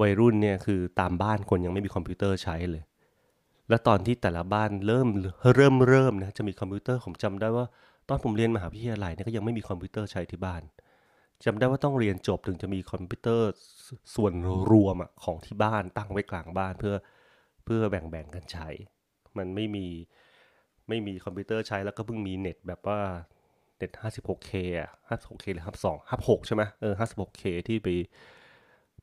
[0.00, 2.82] วัยรุ่นเนี่ยคือตามบ้านคนยังไม่มีคอมพิวเตอร์ใช้เลย
[3.68, 5.08] แล้วตอนที่แต่ละบ้านเริ่ม
[5.56, 7.66] เริ่มเริ่มนะจะมีคอมพิวเตอร์ผมจำได้ว่า
[8.08, 10.62] ตอนผมเรียนมหาวิทยาลัยเนี่ยก็ยังไม่มีคอมพิวเตอร์ใช้ที่บ้าน
[11.44, 13.48] จำได้ว่าต้องเรียนจบถึงจะมีคอมพิวเตอร์
[14.14, 14.32] ส่วน
[14.72, 16.94] รวมของที่บ้านตั้งไว้กลางบ้านเพื่อ
[17.64, 18.68] เพื่อแบ่งแบ่งกันใช้
[19.38, 19.86] มันไม่มี
[20.88, 23.00] ไม่มีคอมพิวเตอร์ใช้แล้วก็เพิ่งมีเน็ตแบบว่า
[23.78, 27.88] เน็ต 56K อะ 56K หรือ 52 56 ใช่ไหมเออ 56K ที่ไป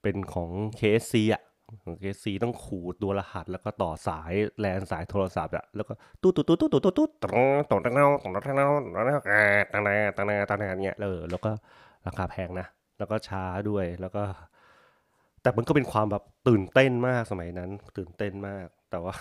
[0.01, 0.49] เป็นของ
[0.79, 1.41] KSC อะ
[1.83, 11.51] ของ KSC ต้องขูดตัวรหัส แล้วก็ต่อสายแลนสายโทรศัพท์อะแล้วก็ตุ๊ดตุ๊ดตุ๊ดตุ๊ดตุ๊ดตุ๊ดตรงตรงตรงตรงตรงตรงตรงตรงตรงตรงตรงตรงเนี่ยเออแล้วก็
[12.07, 12.67] ราคาแพงนะ
[12.99, 14.23] แล้วก็ช้าด้วยแล้วก็
[15.41, 19.15] แต่มันก็เป็นความแบบตื่นเต้นมากสมัยนั้นตื่นเต้นมากแต่ว่า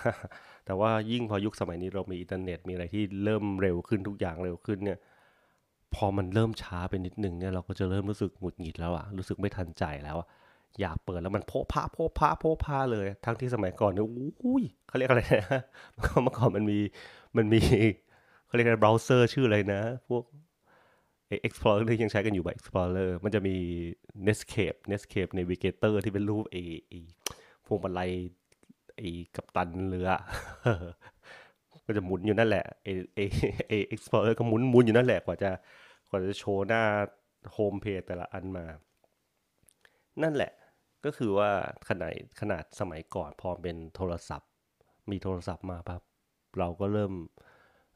[0.66, 4.98] แต่ว่ายิ่งพอยุคสมัยนี้เรามีอินเทอร์เน็ตมีอะไรที่เริ่มเร็วขึ้นทุกอย่างเร็วขึ้นเนี่ย
[5.94, 10.28] พอมันเริ่มช้าไปนิดนึงเนี่ยเราก็จะเริ่มรู้สึกหงุดหงิดแล้วอะรู้สึกไม่ทันใจแล้วอะ
[10.80, 14.06] อยากเปิดแล้วมันโพพาโพพาโพพาเลย ทั้งที่สมัยก่อนเนี่ย
[14.44, 15.62] อุ้ยเขาเรียกอะไรนะ
[15.96, 16.78] เมื่อก่อนมันมี
[17.37, 17.61] มันมี
[18.46, 20.22] เขาเรียกอะไรเบราว์เซอร์ชื่ออะไรนะ พวก
[21.46, 23.56] Explorer ที่ยังใช้กันอยู่แบบ Explorer มันจะมี
[24.26, 27.00] Netscape Netscape Navigator ที่เป็นรูปไอ้
[27.66, 28.11] พวงมาลัย
[28.96, 30.08] ไอ้กัปตันเรือ
[31.87, 33.24] ก็จะหมุนอยู่นั่นแหละไอ้ไอ้
[33.68, 35.50] ไอ้ Explorer ก็หมุนหมุนอยู่นั่นแหละกว่าจะ
[36.08, 36.82] กว่าจะโชว์หน้า
[37.52, 38.64] โฮมเพจแต่ละอันมา
[40.22, 40.52] นั่นแหละ
[41.04, 41.50] ก็คือว่า
[41.88, 44.50] ขนาดขนาดสมัยก่อนพอเป็นโทรศัพท์
[45.10, 46.02] มีโทรศัพท์มาปั๊บ
[46.58, 47.12] เราก็เริ่ม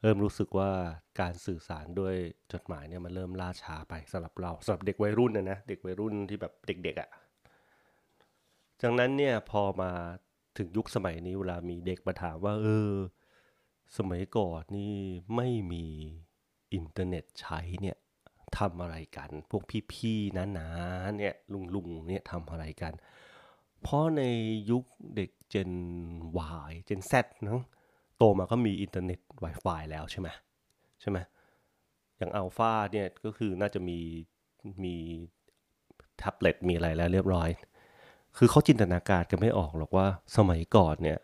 [0.03, 0.71] เริ่มรู้สึกว่า
[1.21, 2.15] การสื่อสารด้วย
[2.53, 7.11] จดหมายเนี่ยมันเริ่มล่าช้าไปสำหรับเราสำหรับเด็กวัยรุ่นนะนะเด็กวัยรุ่นที่แบบเด็กๆอะ่ะ
[8.83, 9.91] จากนั้นเนี่ยพอมา
[10.59, 12.93] ถึงยุคสมัยนี้เวลามีเด็กมาถามว่า เออ
[13.97, 14.95] สมัยก่อนนี่
[15.37, 15.85] ไม่มี
[16.75, 17.97] อินเทอร์เน็ตใช้เนี่ย
[18.59, 21.35] ทำอะไรกัน พวกพี่ๆนะๆเนี่ย
[21.75, 22.93] ลุงๆเนี่ยทำอะไรกัน
[23.83, 24.23] เพราะใน
[24.71, 24.85] ยุค
[25.17, 25.71] เด็กเจน
[26.69, 27.13] Y เจน Z
[27.45, 27.63] นะ
[28.17, 30.29] โตมาก็มีอินเทอร์เน็ต Wi-Fi แล้วใช่ไหม
[31.01, 31.19] ใช่ไหม
[32.19, 33.99] อย่างอัลฟาเนี่ยก็คือน่าจะมี
[34.85, 34.97] มี
[36.19, 37.49] แท็บเล็ตมีอะไรแล้วเรียบร้อย
[38.37, 40.07] คือเขาจินตนาการกันไม่ออกหรอกว่า
[40.37, 41.19] สมัยก่อนเนี่ย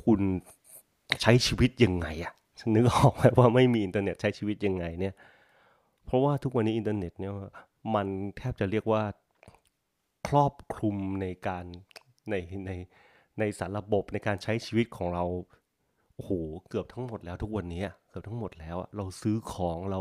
[0.00, 0.20] คุณ
[1.22, 2.32] ใช้ชีวิตยังไงอะ
[2.74, 5.14] นึกออกไหมว่าไม่มีอินเทอร์เน็ตใช้ชีวิตยังไงเนี่ย
[6.04, 7.32] เพราะว่าทุกวันนี้อินเทอร์เน็ตเนี่ย
[7.94, 9.02] มันแทบจะเรียกว่า
[10.26, 11.64] ครอบคลุมในการ
[12.30, 12.34] ใน
[12.66, 12.70] ใน
[13.38, 15.24] ในสารระบบในการใช้ชีวิตของเรา
[16.14, 16.30] โอ้โห
[16.68, 20.00] เกือบทั้งหมดแล้วทุกวันนี้เกือบทั้งหมดแล้วเราซื้อของเรา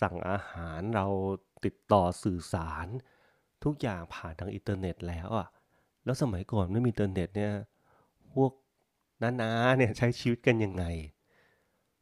[0.00, 1.06] สั่งอาหารเรา
[1.64, 2.86] ติดต่อสื่อสาร
[3.64, 5.48] ทุกอย่างผ่านทางอินเทอร์เน็ตแล้วอะ
[6.04, 7.52] แล้วสมัยก่อนไม่มีอินเทอร์เน็ตเนี่ย
[8.32, 8.52] พวก
[9.22, 10.84] น้าๆเนี่ยใช้ชีวิตกันยังไง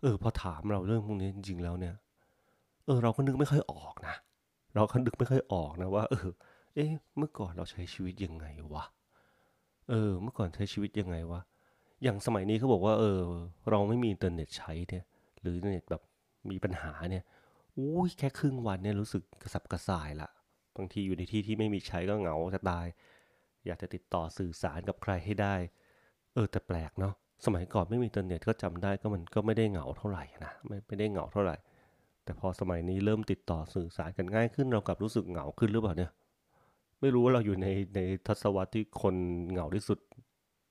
[0.05, 1.95] เออพอถามเราเรื่องพวกนี้จริงๆแล้วเนี่ย
[2.87, 4.15] เออ เราก็นึกไม่ค่อยออกนะ
[4.75, 6.29] เราก็นึกไม่ค่อยออกนะว่า เออ
[6.75, 8.85] เอ๊ะ เมื่อก่อนเราใช้ชีวิตยังไงวะ
[9.91, 11.41] เออ เมื่อก่อนใช้ชีวิตยังไงวะ
[12.03, 13.21] อย่างสมัยนี้เขาบอกว่า เออ
[13.71, 15.05] เราไม่มีอินเทอร์เน็ตใช้เนี่ย
[15.41, 16.03] หรือเน็ตแบบ
[16.51, 17.25] มีปัญหาเนี่ย
[17.79, 20.29] อุ้ยแค่ครึ่งวันเนี่ยรู้สึกกระสับกระส่ายละ
[20.77, 22.87] บางทีอยู่ในที่ที่ไม่มีใช้ก็เหงาจะตาย
[23.67, 25.55] อยากจะติดต่อสื่อสารกับใครให้ได้
[26.35, 31.57] เออแต่แปลกเนาะ สมัยก่อนไม่มีอินเทอร์เน็ตก็จำได้ก็มันก็ไม่ได้เหงาเท่าไหร่นะไม่ไม่ได้เหงาเท่าไหร่
[32.25, 36.11] แต่พอสมัยนี้เริ่มติดต่อสื่อสารกันง่ายขึ้นเรากลับรู้สึกเหงาขึ้นหรือเปล่าเนี่ย
[37.01, 39.15] ไม่รู้ว่าเราอยู่ในในทศวรรษที่คน
[39.51, 39.99] เหงาที่สุด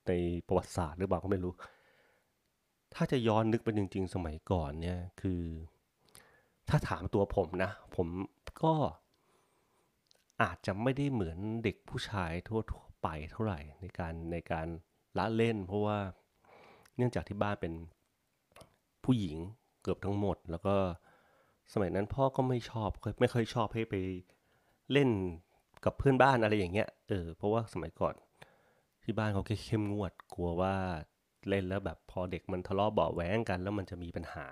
[0.08, 0.12] ใน
[0.48, 1.54] ประวัติศาสตร์หรือเปล่าก็ไม่รู้
[2.94, 5.42] ถ้าจะย้อนนึกไปจริง ๆ สมัยก่อนเนี่ยคือ
[6.70, 8.08] ถ้าถามตัวผมนะ ผม
[8.64, 8.74] ก็
[10.44, 14.68] อาจจะไม่ได้เหมือนเด็กผู้ชายทั่วๆไปเท่าไหร่ในการในการ
[15.18, 15.98] ละเล่น เพราะว่า
[16.98, 17.74] เนื่องจากที่บ้านเป็น
[19.04, 19.38] ผู้หญิง
[19.84, 20.76] เกือบทั้งหมด แล้วก็
[21.74, 22.90] สมัยนั้นพ่อก็ไม่ชอบ
[23.22, 23.96] ไม่ค่อยชอบให้ไป
[24.92, 25.10] เล่น
[25.86, 28.16] กับเพื่อนบ้านอะไรอย่างเงี้ยเออเพราะว่าสมัยก่อน
[29.04, 30.74] ที่บ้านเขาเข้มงวดกลัวว่า
[31.50, 34.46] เล่นแล้วแบบพอเด็กมันทะเลาะเบาแหวงกัน แล้วมันจะมีปัญหา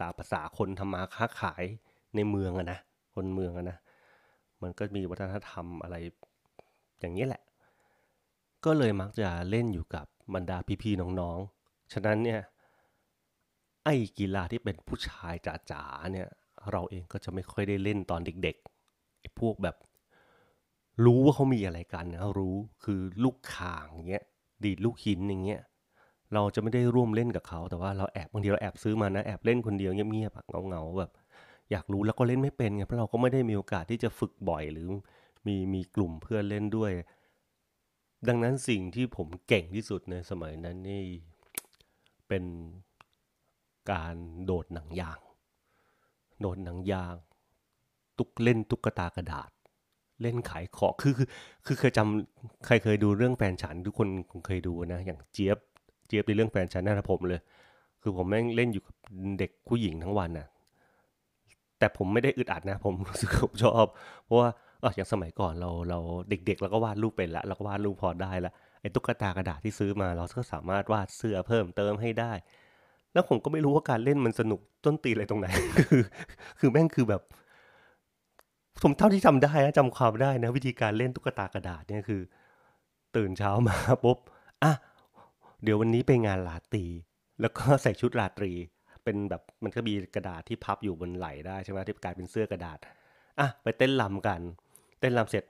[0.00, 1.64] ตาภาษาคนทำมาค้าขาย
[2.14, 2.78] ในเมืองอะนะ
[3.14, 3.78] คนเมืองอะนะ
[4.62, 5.96] มันก็มีวัฒนธรรมอะไร
[7.00, 7.42] อย่างนี้แหละ
[8.64, 11.61] ก็เลยมักจะเล่นอยู่กับบรรดาพี่ๆน้องๆ
[11.92, 12.40] ฉะนั้นเนี่ย
[13.84, 15.34] ไอ้กีฬาที่เป็นผู้ชาย
[15.70, 16.28] จ๋าๆเนี่ย
[16.70, 19.76] เราเองก็จะไม่ค่อยได้เล่นตอนเด็กๆพวกแบบ
[21.04, 24.24] รู้ว่าเขามีอะไรกันนะรู้คือลูกข่างเงี้ย
[24.64, 25.60] ดีดลูกหินอย่างเงี้ย
[26.34, 31.10] เราจะไม่ได้ร่วมเล่นกับเขา แต่ว่าเราแอบบางทีเราแอบซื้อมานะแอบเล่นคนเดียวเงียบๆเงาเงาแบบ
[31.70, 34.88] อยากรู้แล้วก็เล่นไม่เป็นไงเพราะเราก็ไม่ได้มีโอกาสที่จะฝึกบ่อยหรือ
[35.46, 36.92] มีมีกลุ่มเพื่อนเล่นด้วย
[38.28, 41.02] ดังนั้นสิ่งที่ผมเก่งที่สุดในสมัยนั้นนี่
[42.32, 42.50] เป็น
[43.92, 44.14] การ
[44.44, 45.18] โดดหนังยาง
[46.40, 47.14] โดดหนังยาง
[48.18, 49.50] ตุกเล่นตุ๊กตากระดาษ
[50.22, 51.28] เล่นขายของคือคือ
[51.66, 55.58] คือเคยจำใครเคยดูเรื่องแฟนฉัน ทุกคนคงเคยดูนะ อย่างเจี๊ยบ
[56.06, 57.40] เจี๊ยบในเรื่องแฟนฉันน่าผมเลย
[58.02, 58.94] คือผมแม่งเล่นอยู่กับ
[59.38, 60.46] เด็กผู้หญิงทั้งวันนะ
[61.78, 63.86] แต่ผมไม่ได้อึดอัดนะ ผมรู้สึกผมชอบ
[64.24, 64.48] เพราะว่า
[64.82, 72.32] ออย่างสมัยก่อนเราเราเด็กๆเราก็วาดรูปเป็นละเราก็วาดรูปพอได้ละ ไอ้ตุ๊กตากระดาษที่ซื้อมาเราก็สามารถวาดเสื้อเพิ่มเติมให้ได้
[73.12, 75.48] แล้วผมก็ไม่รู้ว่าการเล่นมันสนุกต้นตีอะไรตรงไหน
[75.90, 76.02] คือ
[76.58, 77.22] คือแม่งคือแบบ
[78.82, 82.22] ผมเท่าที่จำได้นะจำความได้นะ วิธีการเล่นตุ๊กตากระดาษเนี่ยคือ
[83.16, 84.18] ตื่นเช้ามาปุ๊บ
[84.62, 84.72] อะ
[85.62, 86.84] เดี๋ยววันนี้ไปงานลาตรี
[87.40, 88.52] แล้วก็ใส่ชุดราตรี
[89.04, 92.78] เป็นแบบมันก็มีกระดาษที่พับอยู่บนไหล่ได้ใช่ไหมที่กลายเป็นเสื้อกระดาษ
[93.40, 94.40] อะไปเต้นลำกัน
[95.00, 95.44] เต้นลำเสร็จ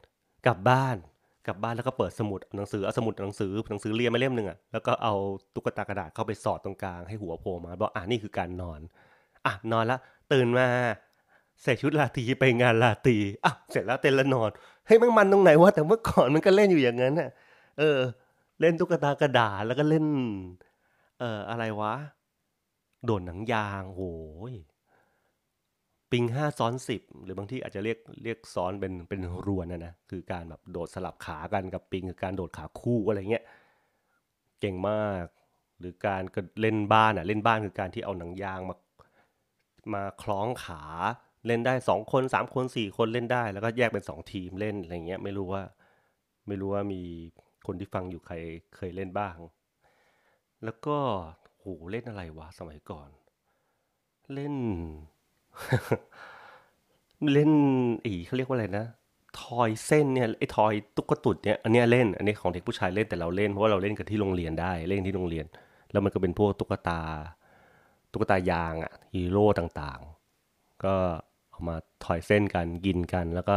[0.46, 0.96] กลับบ้าน
[1.46, 5.14] กลับบ้านแล้วก็เปิดสมุดหนังสือเอาสมุดหนังสือหนังสือเรียนมาเล่มหนึ่งอะแล้วก็เอา
[5.54, 8.80] ตุ๊กตากระดาษเข้าไปสอดตรงกลางให้หัวโผล่มาบอกอะนี่คือการนอน
[9.46, 9.98] อะนอนละ
[10.32, 10.66] ตื่นมา
[11.62, 14.50] ใส่ชุดลาตีไปงานลาตีอะเสร็จแล้วเต้นล้วนอน
[14.86, 17.30] ให้มันมันตรงไหนวะแต่เมื่อก่อนมันก็เล่นอยู่อย่างนั้นน่ะ
[17.78, 17.98] เออ
[18.60, 20.06] เล่นตุ๊กตากระดาษแล้วก็เล่น
[21.20, 21.94] เอ่ออะไรวะ
[23.04, 24.02] โดนหนังยางโห
[24.50, 24.54] ย
[26.12, 33.44] ปิงห้าซ้อนสิบหรือบางที่อาจจะเรียกเรียกซ้อนเป็นเป็นรวนนะนะคือการแบบโดดสลับขากันกับปิงคือการโดดขาคู่อะไรเงี้ย
[34.60, 35.26] เก่งมาก
[35.78, 36.22] หรือการ
[36.60, 38.76] เล่นบ้านอะเล่นบ้านคือการที่เอาหนังยางมา
[39.94, 40.82] มาคล้องขา
[41.46, 45.62] เล่นได้สองคนสามคนสี่คนเล่นได้ แล้วก็แยกเป็นสองทีมเล่นอะไรเงี้ยไม่รู้ว่า
[46.48, 47.02] ไม่รู้ว่ามี
[47.66, 48.34] คนที่ฟังอยู่ใคร
[48.76, 49.36] เคยเล่นบ้าง
[50.64, 50.96] แล้วก็
[51.60, 53.08] โหเล่นอะไรวะสมัยก่อน
[54.34, 54.54] เล่น
[57.32, 57.50] เล่น
[58.04, 58.86] อีเขาเรียกว่าอะไรนะ
[59.42, 65.46] ทอยเส้นเนี่ยไอ้ทอยตุ๊กตุดเนี่ยอันนี้เล่นอันนี้ของเด็กผู้ชายเล่นแต่เราเล่นเพราะว่าเราเล่นกันที่โรงเรียนได้เล่นที่โรงเรียน
[65.90, 67.00] แล้วมันก็เป็นพวกตุ๊กตา
[68.12, 70.94] ตุ๊กตายางอะฮีโร่ต่างๆ ก็
[71.68, 73.56] มาถอยเส้นกันกินกัน แล้วก็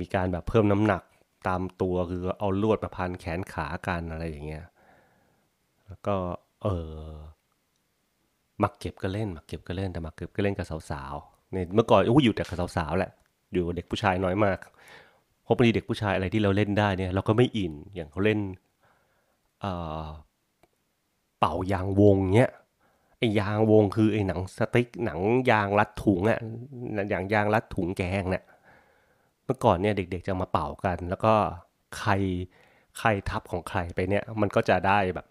[0.00, 1.02] มีการแบบเพิ่มน้ำหนัก
[1.48, 4.64] ตามตัวคือเอาลวดมาพันแขนขากันอะไรอย่างเงี้ย
[5.86, 6.16] แล้วก็
[6.62, 7.12] เออ
[8.62, 13.10] มักเก็บก็เล่นมักเก็บก็เล่นแต่มักเก็บก็เล่นกับสาวๆในเมื่อก่อนอู้อยู่แต่กับสาวๆแหละ
[13.52, 14.58] อยู่เด็กผู้ชายน้อยมาก
[15.44, 18.40] พราะบางทีเด็กผู้ชายอะไรที่เราเล่นได้เนี่ยเราก็ไม่อินอย่างเขาเล่น
[19.60, 22.52] เเป่ายางวงเนี้ย
[23.18, 26.38] ไอ้ยางวงคือไอ้หนังสติ๊กหนังยางรัดถุงอะ
[27.10, 28.44] อย่างยางรัดถุงแกงเนี่ย
[29.44, 31.34] เมื่อก่อนเนี่ยเด็กๆจะมาเป่ากัน แล้วก็
[31.98, 32.12] ใคร
[32.98, 35.26] ใครทับของใครไปเนี่ยมันก็จะได้แบบ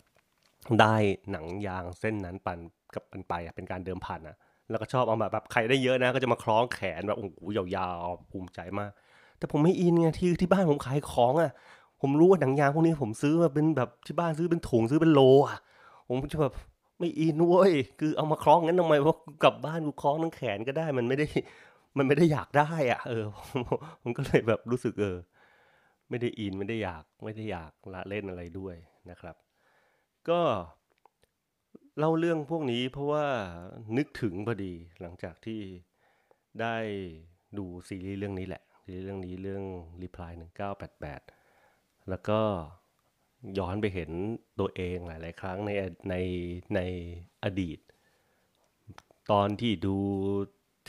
[0.81, 0.95] ได้
[1.31, 2.59] หนังยางเส้นนั้นปัน
[2.95, 4.35] กับปันไปอะเป็นการเดิมพันอะ
[4.69, 8.91] แล้วก็ชอบเอาแบบแบบใครได้เยอะนะ ก็จะมาคล้องแขนแบบโอ้โหยาวๆภูมิใจมาก
[9.37, 11.51] แต่ผมไม่อินไงที่ที่บ้านผมขายของอะ
[12.01, 15.57] ผมรู้ว่าหนังยางพวกนี้ผมซื้อมาเป็นแบบที่บ้านซื้อเป็นถุงซื้อเป็นโลอะ
[16.07, 16.53] ผมจะแบบ
[16.99, 21.27] ไม่อินเว้ยคือเอามาคล้องงั้นทำไมว่ากลับบ้านกูคล้องทั้งแขนก็ได้มันไม่ได้
[21.97, 23.23] มันไม่ได้อยากได้อะ เออ
[24.01, 25.17] ผมก็เลยแบบรู้สึกเออ
[26.09, 28.75] ไม่ได้อินไม่ได้อยากไม่ได้อยากละเล่นอะไรด้วย
[29.09, 29.35] นะครับ
[30.29, 30.39] ก็
[31.99, 33.25] เล่าเรื่องพวกนี้เพราะว่า
[33.97, 35.61] นึกถึงพอดีหลังจากที่
[36.61, 36.75] ได้
[37.57, 39.63] ดูซีรีส์เรื่องนี้แหละซีรีส์เรื่องนี้เรื่อง
[40.03, 40.31] Reply
[40.99, 42.39] 1988 แล้วก็
[43.57, 44.11] ย้อนไปเห็น
[44.59, 45.71] ตัวเองหลาย ๆ ครั้งใน
[46.09, 46.15] ใน
[46.75, 46.79] ใน
[47.43, 47.79] อดีต
[49.31, 49.97] ตอนที่ดู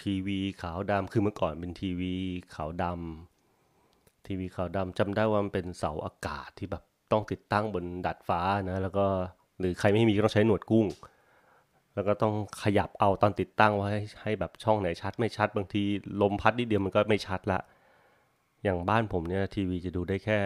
[0.03, 2.15] ทีวีขาวดำคือเมื่อก่อนเป็นทีวี
[2.55, 8.41] ขาวดำทีวีขาวดำจำได้ว่ามันเป็นเสาอากาศที่แบบต้องติดตั้งบนดัดฟ้า
[8.71, 9.07] นะ แล้วก็
[9.59, 10.87] หรือใครไม่มีก็ต้องใช้หนวดกุ้ง
[11.95, 13.91] แล้วก็ต้องขยับเอาตอนติดตั้งไว้
[14.23, 15.83] ให้แบบช่องไหนชัดไม่ชัดบางที
[16.23, 17.61] ลมพัดนิดเดียวมันก็ไม่ชัดละ
[18.63, 20.39] อย่างบ้านผมเนี่ยทีวีจะดูได้แค่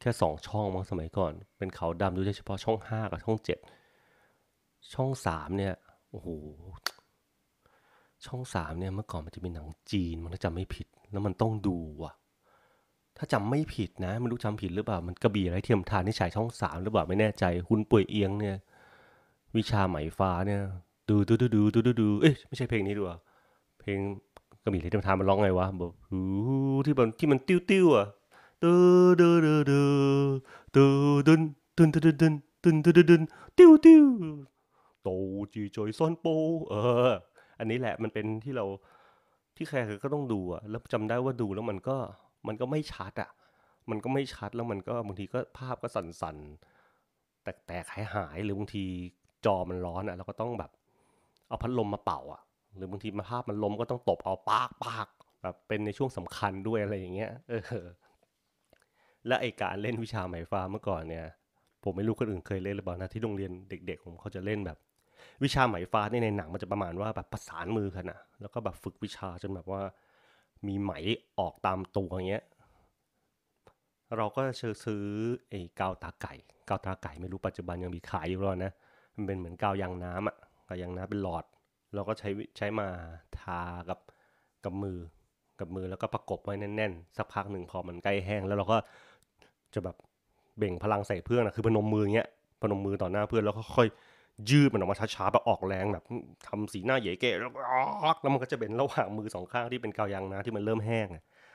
[0.00, 3.58] แค่สองช่องมั้งสมัยก่อน เป็นขาวดำดูได้เฉพาะช่องห้ากับช่องเจ็ด
[4.94, 5.74] ช่องสามเนี่ย
[6.10, 6.28] โอ้โห
[8.26, 12.14] ช่องสามเนี่ยเมื่อก่อนมันจะมีหนังจีนมันถ้าจำไม่ผิด แล้วมันต้องดูอะ
[13.22, 18.56] ถ้าจำไม่ผิดนะไม่รู้จำผิดหรือเปล่า มันกระบี่ไรเทียมทานที่ฉายช่องสามหรือเปล่าไม่แน่ใจ คุณป่วยเอียงเนี่ย
[19.56, 20.62] วิชาไหมฟ้าเนี่ย
[21.08, 23.16] ดูดูดูดูดูดูดูเอ๊ะไม่ใช่เพลงนี้ด้วย
[23.80, 23.98] เพลง
[24.62, 25.92] กระบี่ไรเทียมทานมันร้องไงวะแบบ
[26.86, 28.06] ที่มันที่มันติ้วติ้วอะ
[28.62, 28.72] ดู
[29.20, 29.80] ดูดูดู
[30.76, 30.84] ดู
[31.26, 31.40] ดุน
[31.76, 33.22] ดุนดุนดุนดุนดุนดุนดุน
[33.58, 34.06] ติ้วติ้ว
[35.02, 35.08] โต
[35.52, 36.26] จีจอยซอนโป
[36.68, 36.74] เอ
[37.08, 37.10] อ
[37.58, 38.64] อันนี้แหละมันเป็นที่เรา
[39.56, 41.96] ที่ใครก็ต้องดูอะแล้วจำได้ว่าดูแล้วมันก็
[42.46, 43.30] มันก็ไม่ชัดอะ
[43.90, 48.84] มันก็ไม่ชัดแล้วมันก็บางทีก็ภาพก็สั่นๆ แตกๆหายหายหรือบางที
[49.46, 50.70] จอมันร้อนอะเราก็ต้องแบบ
[51.48, 52.42] เอาพัดลมมาเป่าอะ
[52.76, 55.06] หรือบางทีมาภาพมันลมก็ต้องตบเอาปากปาก
[55.42, 57.86] แบบเป็นในช่วงสำคัญด้วยอะไรอย่างเงี้ย เออ
[59.26, 61.24] และไอการเล่นวิชาไหมฟ้าเมื่อก่อนเนี่ย
[61.84, 64.78] ผมไม่รู้คนอื่นเคยเล่นหรือเปล่านะที่โรงเรียนเด็ก ๆ ผมเขาจะเล่นแบบ
[65.42, 69.80] วิชาไหมฟ้าในในหนังมันจะประมาณว่าแบบประสานมือกันนะแล้วก็แบบฝึกวิชาจนแบบว่า
[70.66, 70.92] มีไหม
[71.38, 72.44] ออกตามตัวอย่างเงี้ย
[74.16, 75.04] เราก็เชิญซื้อ
[75.48, 76.34] ไอ้กาวตาไก่
[76.68, 78.72] กาวตาไก่ไม่รู้ปัจจุบันยังมีขายอยู่หรอนะ
[79.16, 80.36] มันเป็นเหมือนกาวยางน้ำอะ
[80.68, 81.44] กาวยางน้ำเป็นหลอด
[81.94, 82.88] เราก็ใช้ใช้มา
[83.40, 83.98] ทากับ
[84.64, 84.98] กับมือ
[85.60, 88.78] กับมือแล้วก็ประกบไว้แน่นๆ สักพักหนึ่งพอมันใกล้แห้ง แล้วเราก็
[89.74, 89.96] จะแบบ
[90.58, 92.28] เบ่งพลังใส่เพื่อนนะคือพนมมืออย่างเงี้ย
[92.62, 93.88] พนมมือต่อหน้าเพื่อนแล้วก็ค่อย
[94.50, 96.04] ยืดมันออกมาช้าๆแบบออกแรงแบบ
[96.48, 97.50] ทำสีหน้าเย่เก๋แล้ว
[98.22, 101.08] แล้วมันก็จะเป็นระหว่างมือสองข้างที่เป็นกาวยางน้ำที่มันเริ่มแห้ง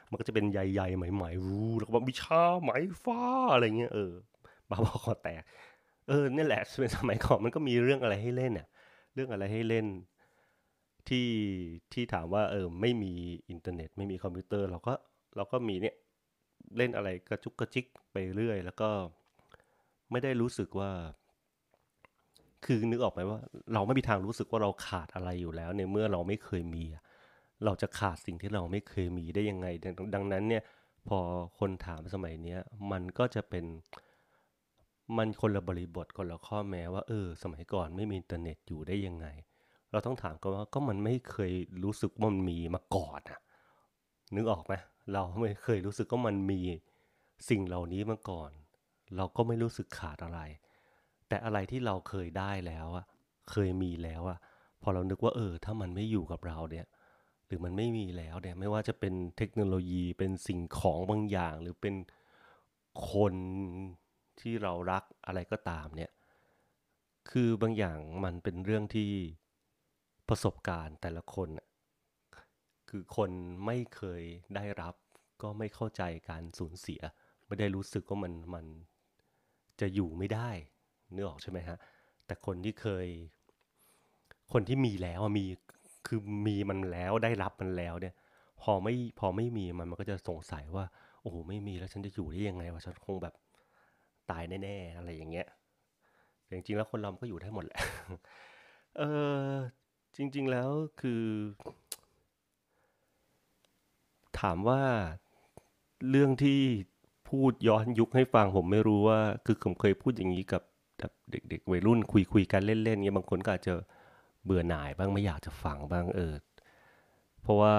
[0.09, 2.71] มันก็จะเป็นใยๆไหมๆรูแล้วก็แบบวิชาไหม
[3.05, 3.21] ฟ้า
[3.53, 4.13] อะไรเงี้ยเออ
[4.69, 5.41] บ้าบอคอแตก
[6.07, 8.67] เออนี่แหละเป็นสมัยก่อนมันก็มีเรื่องอะไรให้เล่นเนี่ย
[9.13, 9.85] เรื่องอะไรให้เล่น
[11.09, 11.29] ที่
[11.93, 13.13] ที่ถามว่า เออ ไม่มี
[13.49, 14.93] อินเทอร์เน็ต ไม่มีคอมพิวเตอร์เราก็
[15.35, 15.95] เราก็มีเนี่ย
[16.77, 18.89] เล่นอะไรกระจุกกระจิกไปเรื่อย แล้วก็
[20.11, 20.91] ไม่ได้รู้สึกว่า
[22.65, 23.39] คือนึกออกไหมว่า
[23.73, 26.83] เราไม่มีทางรู้สึกว่าเราขาดอะไรอยู่แล้วในเมื่อเราไม่เคยมี
[27.65, 29.67] เราจะขาดสิ่งที่เราไม่เคยมีได้ยังไง
[30.15, 30.63] ดังนั้นเนี่ย
[31.07, 31.19] พอ
[31.59, 32.59] คนถามสมัยเนี้ย
[32.91, 33.65] มันก็จะเป็น
[35.17, 39.27] มันคนละบริบทคนละข้อแม้ว่าเออ สมัยก่อนไม่มีอินเทอร์เน็ตอยู่ได้ยังไง
[39.91, 41.51] เราต้องถามกันว่าก็มันไม่เคย
[41.83, 43.39] รู้สึกว่ามันมีมาก่อนอะ
[44.35, 44.73] นึกออกไหม
[45.13, 46.61] เราไม่เคยรู้สึกว่ามันมี
[47.49, 48.51] สิ่งเหล่านี้มาก่อน
[49.15, 50.39] เราก็ไม่รู้สึกขาดอะไร
[51.27, 53.05] แต่อะไรที่เราเคยได้แล้วอะ
[53.51, 54.37] เคยมีแล้วอะ
[54.81, 56.85] พอเรานึกว่าเออ ถ้ามันไม่อยู่กับเราเนี่ย
[57.47, 61.95] หรือมันไม่มีแล้วเนี่ย ไม่ว่าจะเป็นเทคโนโลยีเป็นสิ่งของบางอย่าง หรือเป็น
[63.11, 63.33] คน
[64.39, 66.11] ที่เรารักอะไรก็ตามเนี่ย
[67.29, 69.11] คือบางอย่างมันเป็นเรื่องที่
[70.29, 71.49] ประสบการณ์แต่ละคน
[72.89, 73.31] คือคน
[73.65, 74.23] ไม่เคย
[74.55, 74.95] ได้รับ
[75.41, 77.01] ก็ไม่เข้าใจการสูญเสีย
[77.45, 78.65] ไม่ได้รู้สึกว่ามันมัน
[79.79, 80.49] จะอยู่ไม่ได้
[81.13, 81.77] เนื้อออกใช่ไหมฮะ
[82.25, 83.07] แต่คนที่เคย
[84.53, 85.45] คนที่มีแล้วมี
[86.07, 88.15] คือมีมันแล้วได้รับมันแล้วเนี่ย
[88.61, 90.85] พอไม่พอไม่มีมันมันก็จะสงสัยว่า
[91.21, 93.33] โอ้โหไม่มีแล้วฉันจะอยู่ได้ยังไงวะฉันคงแบบ
[94.29, 95.47] ตายแน่ๆอะไรอย่างเงี้ย
[96.43, 97.79] แต่จริงๆแล้วคนเราก็อยู่ได้หมดแหละ
[98.97, 99.01] เอ
[99.47, 99.51] อ
[100.15, 100.69] จริง ๆแล้ว
[101.01, 101.23] คือ
[104.39, 104.81] ถามว่า
[106.09, 106.59] เรื่องที่
[107.29, 110.61] พูดย้อนยุคให้ฟังผมไม่รู้ว่า คือผมเคยพูดอย่างนี้กับ
[110.99, 111.99] แบบเด็กๆวัยรุ่น
[112.33, 113.73] คุยๆกันเล่นๆเงี้ยบางคนก็อาจจะ
[114.45, 116.33] เบื่อหน่ายบ้างไม่อยากจะฟังบ้างเออ
[117.41, 117.75] เพราะว่า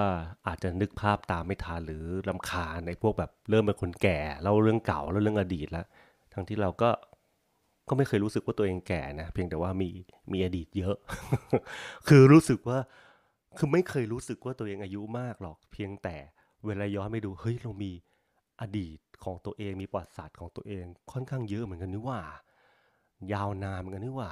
[0.47, 5.85] อาจจะนึกภาพตามไม่ทันหรือลำคาญในพวกแบบเริ่มเป็นคนแก่เล่าเรื่องเก่าเล่าเรื่องอดีตแล้ว
[6.33, 6.89] ทั้งที่เราก็
[7.89, 9.89] ก็ไม่เคยรู้สึกว่าตัวเองแก่นะเพียงแต่ว่ามี
[10.31, 10.95] มีอดีตเยอะ
[12.07, 12.79] คือรู้สึกว่า
[13.57, 16.15] คือไม่เคยรู้สึกว่าตัวเองอายุมากหรอกเพียงแต่
[16.65, 17.91] เวลาย้อนไปดูเฮ้ยเรามี
[18.61, 22.19] อดีตของตัวเองมีประวัติศาสตร์ของตัวเองค่อนข้างเยอะเหมือนกันนี่ว่า
[23.33, 24.31] ยาวนานเหมือนกันนี่ว่า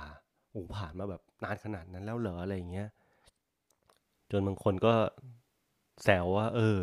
[0.51, 2.89] โอ้ผ่านมาแบบนานขนาดนั้นแล้วเหรออะไรเงี้ย
[4.31, 4.93] จนบางคนก็
[6.03, 6.79] แซวว่า เออ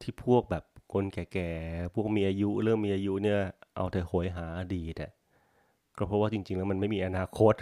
[0.00, 3.40] ที่พวกแบบคนแก่ๆ พวกมีอายุเริ่มมีอายุเนี่ย
[3.76, 5.10] เอาแต่โหยหาอดีตอะ
[5.98, 7.54] ก็เพราะว่าจริง ๆ แล้วมันไม่มีอนาคต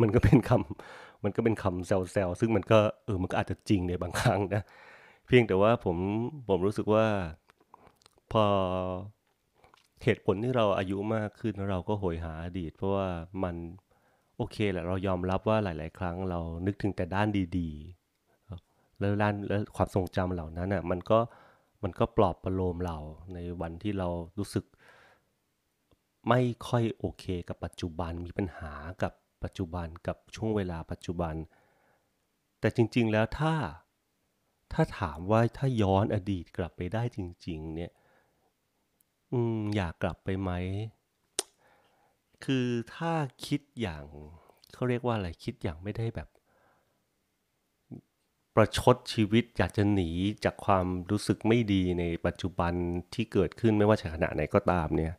[0.00, 4.62] มันก็เป็นคำมันก็เป็นคำแซวๆซึ่งมันก็เออ มันก็อาจจะจริงในบางครั้งนะ
[5.26, 5.96] เพียงแต่ว่าผม
[6.48, 7.06] ผมรู้สึกว่า
[8.32, 8.44] พอ
[10.04, 13.08] เหตุผลที่เราอายุมากขึ้นเราก็โหยหาอดีต เพราะว่า
[13.42, 13.56] มัน
[14.36, 21.18] โอเคแหละเรายอมรับว่าหลาย ๆ ครั้งเรานึกถึงแต่ด้านดีๆ แล้วด้านแล้วความทรงจำเหล่านั้นอะมันก็
[21.82, 22.98] มันก็ปลอบประโลมเรา
[23.34, 24.08] ในวันที่เรา
[24.38, 24.64] รู้สึก
[26.28, 29.12] ไม่ค่อยโอเคกับปัจจุบันมีปัญหากับ
[29.44, 31.34] ปัจจุบันกับช่วงเวลาปัจจุบัน
[32.60, 33.54] แต่จริง ๆ แล้วถ้า
[34.72, 37.90] ถ้าถามว่าถ้าย้อนอดีตกลับไปได้จริง ๆ เนี่ย
[39.32, 40.50] อืมอยากกลับไปไหม
[42.44, 43.12] คือถ้า
[43.46, 44.04] คิดอย่าง
[44.72, 46.28] เขาเรียกว่าอะไรคิดอย่างไม่ได้แบบ
[48.54, 50.10] ประชดชีวิตอยากจะหนี
[50.44, 52.72] จากความรู้สึกไม่ดีในปัจจุบัน
[53.14, 55.14] ที่เกิดขึ้นไม่ว่าจะขณะไหนก็ตามเนี่ย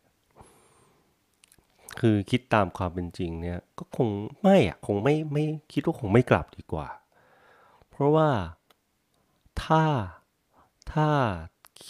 [2.00, 4.10] คือคิดตามความเป็นจริงเนี่ย ก็คง
[4.42, 6.88] ไม่อะคงไม่ไม่คิดว่าคงไม่กลับดีกว่า
[7.90, 8.30] เพราะว่า
[9.64, 9.84] ถ้า
[10.94, 11.10] ถ้า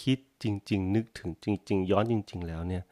[0.00, 2.84] คิด จริง ๆ นึกถึงจริง ๆ ย้อนจริง ๆ แล้วเนี่ย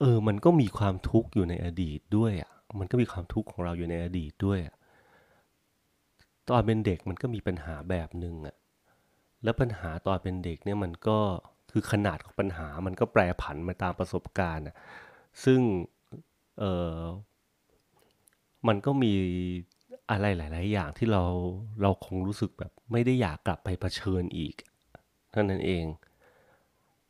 [0.00, 4.74] เออ มันก็มีความทุกข์อยู่ในอดีตด้วยอะ มันก็มีความทุกข์ของเราอยู่ในอดีตด้วยอะ
[6.48, 8.56] ตอนเป็นเด็กมันก็มีปัญหาแบบหนึ่งอะ
[9.44, 11.18] แล้วปัญหาตอนเป็นเด็กเนี่ยมันก็
[11.70, 14.76] คือขนาดของปัญหามันก็แปรผันมาตามประสบการณ์อะ
[15.44, 15.60] ซึ่ง
[16.58, 16.64] เอ
[16.94, 16.98] อ
[18.68, 19.12] มันก็มี
[20.10, 21.24] อะไรหลาย ๆ อย่างที่เรา
[21.82, 24.54] เราคงรู้สึกแบบไม่ได้อยากกลับไปเผชิญอีก
[25.32, 25.84] เท่านั้นเอง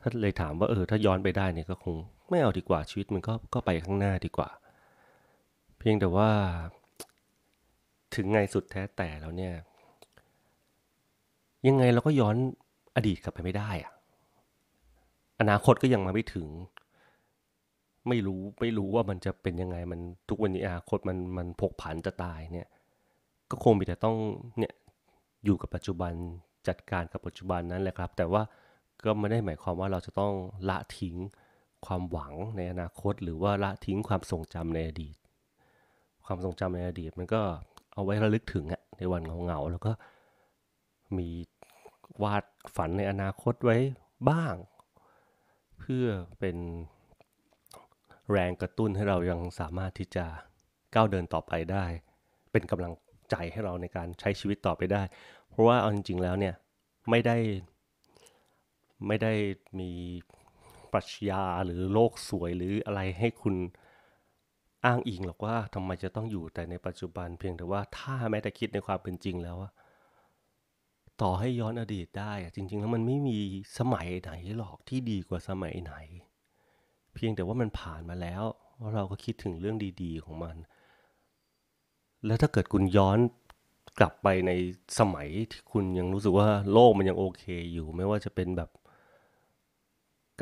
[0.07, 1.97] ถ้าเลยถามว่าเออถ้าย้อนไปได้เนี่ยก็คง
[2.31, 4.49] ไม่เอาดีกว่าชีวิตมันก็ก็ไปข้างหน้าดีกว่า
[5.79, 6.31] เพียงแต่ว่า
[8.15, 9.55] ถึงไงสุดแท้แต่แล้วเนี่ย
[11.69, 12.37] ยังไงเราก็ย้อน
[12.97, 13.93] อดีตกลับไปไม่ได้อะ
[15.41, 16.49] อนาคตก็ยังมาไม่ถึง
[18.09, 22.69] ไม่รู้ไม่รู้ว่ามันจะเป็นยังไงมันทุกวันนี้อนาคตมันมันพกผันจะตายเนี่ย
[23.51, 24.17] ก็คงมีแต่ต้อง
[24.59, 24.73] เนี่ย
[25.45, 26.13] อยู่กับปัจจุบัน
[26.69, 28.43] จัดการกับปัจจุบันนั้นแหละครับ แต่ว่า
[29.05, 30.33] ก็ไม่ได้หมายความว่าเราจะต้อง
[30.69, 31.17] ละทิ้ง
[31.87, 35.17] ความหวังในอนาคต หรือว่าละทิ้งความทรงจำในอดีต
[36.27, 37.43] ความทรงจำในอดีตมันก็
[37.95, 39.93] เอาไว้ระลึกถึงอะในวันเหงาๆแล้วก็
[41.19, 41.29] มี
[42.23, 42.45] วาด
[42.77, 43.77] ฝันในอนาคตไว้
[44.31, 44.55] บ้าง
[45.79, 46.07] เพื่อ
[46.41, 46.57] เป็น
[48.31, 50.25] แรงกระตุ้นให้เรายังสามารถที่จะ
[50.95, 51.85] ก้าวเดินต่อไปได้
[52.53, 52.93] เป็นกำลัง
[53.31, 55.03] ใจให้เราในการใช้ชีวิตต่อไปได้
[55.51, 56.55] เพราะว่าเอาจริงๆแล้วเนี่ย
[57.11, 57.37] ไม่ได้
[59.07, 59.33] ไม่ได้
[59.81, 59.91] มี
[60.93, 63.55] ปรัชญาหรือโลกสวยหรืออะไรให้คุณ
[64.85, 69.57] อ้างอิงหรอกว่าทำไมจะต้องอยู่แต่ในปัจจุบันเพียงแต่ว่าถ้าแม้แต่คิดในความเป็นจริงแล้ว
[71.23, 73.39] ต่อให้ย้อนอดีตได้จริง ๆ แล้วมันไม่มี
[73.79, 75.95] สมัยไหนหรอกที่ดีกว่าสมัยไหน
[77.15, 78.43] เพียงแต่ว่ามันผ่านมาแล้ว
[78.95, 80.57] เราก็คิดถึงเรื่องดี ๆ ของมัน
[82.27, 83.19] แล้วถ้าเกิดคุณย้อน
[83.99, 84.53] กลับไปใน
[84.99, 88.71] สมัยที่คุณยังรู้สึกว่าโลกมันยังโอเคอยู่ ไม่ว่าจะเป็นแบบ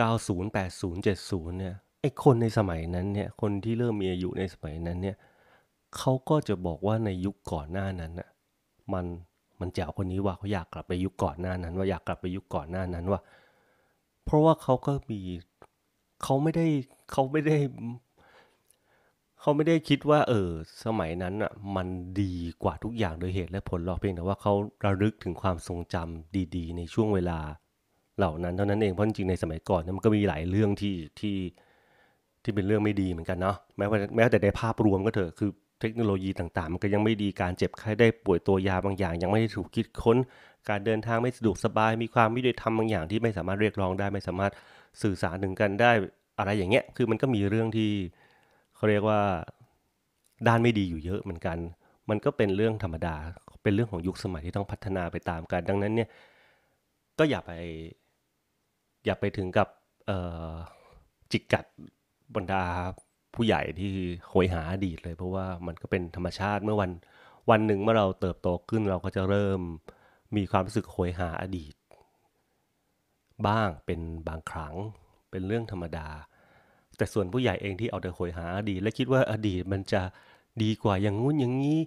[0.00, 5.16] 90 80 70เนี่ยไอคนในสมัยนั้นเนี่ยคนที่เริ่มมีอายุในสมัยนั้นเนี่ย
[5.96, 8.28] เขาก็จะบอกว่าในยุคก่อนหน้านั้นน่ะ
[8.92, 9.04] มัน
[9.60, 13.20] มันแจ๋วคนนี้ว่าเขาอยากกลับไปยุคก่อนหน้านั้น ว่าอยากกลับไปยุคก่อนหน้านั้นว่า
[14.24, 15.20] เพราะว่าเขาก็มี
[16.22, 16.66] เขาไม่ได้
[17.12, 17.56] เขาไม่ได้
[19.40, 20.50] เขาไม่ได้คิดว่า เออ
[20.84, 21.88] สมัยนั้นอะมัน
[22.20, 24.52] ดีกว่าทุกอย่างโดยเหตุและผลหรอกเพียงแต่ว่าเขา
[24.84, 27.38] ระลึกถึงความทรงจำดี ๆ ในช่วงเวลา
[28.18, 31.36] เหล่านั้นเท่านั้นเองเพราะจริงในสมัยก่อนมันก็มีหลายเรื่องที่ที่
[32.42, 35.50] ที่เป็นเรื่องไม่ดีเหมือนกันเนาะแม้ว่าแม้แต่ในภาพรวมก็เถอะคือ
[35.80, 40.16] เทคโนโลยีต่างๆ มันก็ยังไม่ดีการเจ็บไข้ได้ป่วยตัวยาบางอย่าง ยังไม่ได้ถูกคิดค้น
[40.68, 44.52] การเดินทางไม่สะดวกสบาย มีความไม่ได้ทำบางอย่างที่ไม่สามารถเรียกร้องได้ไม่สามารถ
[45.02, 45.92] สื่อสารถึงกันได้
[46.38, 47.90] อะไรอย่างเงี้ยคือมันก็มีเรื่องที่
[48.76, 49.20] เขาเรียกว่า
[50.48, 51.58] ด้านไม่ดีอยู่เยอะเหมือนกัน
[52.10, 53.16] มันก็เป็นเรื่องธรรมดา
[53.62, 56.08] เป็นเรื่องของยุคสมัยที่ต้องพัฒนาไปตามกันดังนั้นเนี่ย
[57.18, 57.52] ก็อย่าไป
[59.04, 59.68] อย่าไปถึงกับ
[61.30, 61.64] จิกกัด
[62.34, 62.64] บรรดา
[63.34, 63.92] ผู้ใหญ่ที่
[64.28, 66.90] โหยหาอดีตเลย เพราะว่ามันก็เป็นธรรมชาติเมื่อวัน
[67.50, 69.60] วันหนึ่งเมื่อเราเติบโตขึ้นเราก็จะเริ่ม
[70.36, 71.74] มีความรู้สึกโหยหาอดีต
[73.46, 74.74] บ้างเป็นบางครั้ง
[75.30, 76.08] เป็นเรื่องธรรมดา
[76.96, 80.02] แต่ส่วนผู้ใหญ่เองที่เอาแต่โหยหาอดีต และคิดว่าอดีตมันจะ
[80.62, 81.78] ดีกว่าอย่างงู้นอย่างนี้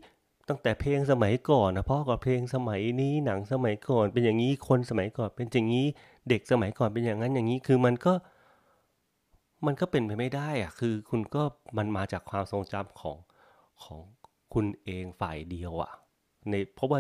[0.50, 5.88] ตั้งแต่เพลงสมัยก่อนนะพ่อกับเพลงสมัยนี้หนังสมัยก่อน เป็นอย่างนี้คนสมัยก่อนเป็นอย่างนี้
[6.30, 8.14] เด็กสมัยก่อนเป็นอย่างนั้นอย่างนี้คือมันก็
[9.66, 11.44] มันก็เป็นไปไม่ได้อะคือคุณก็
[11.78, 13.18] มันมาจากความทรงจำของ
[13.84, 14.00] ของ
[14.54, 15.92] คุณเองฝ่ายเดียวอะ
[16.50, 17.00] ในเพราะว่า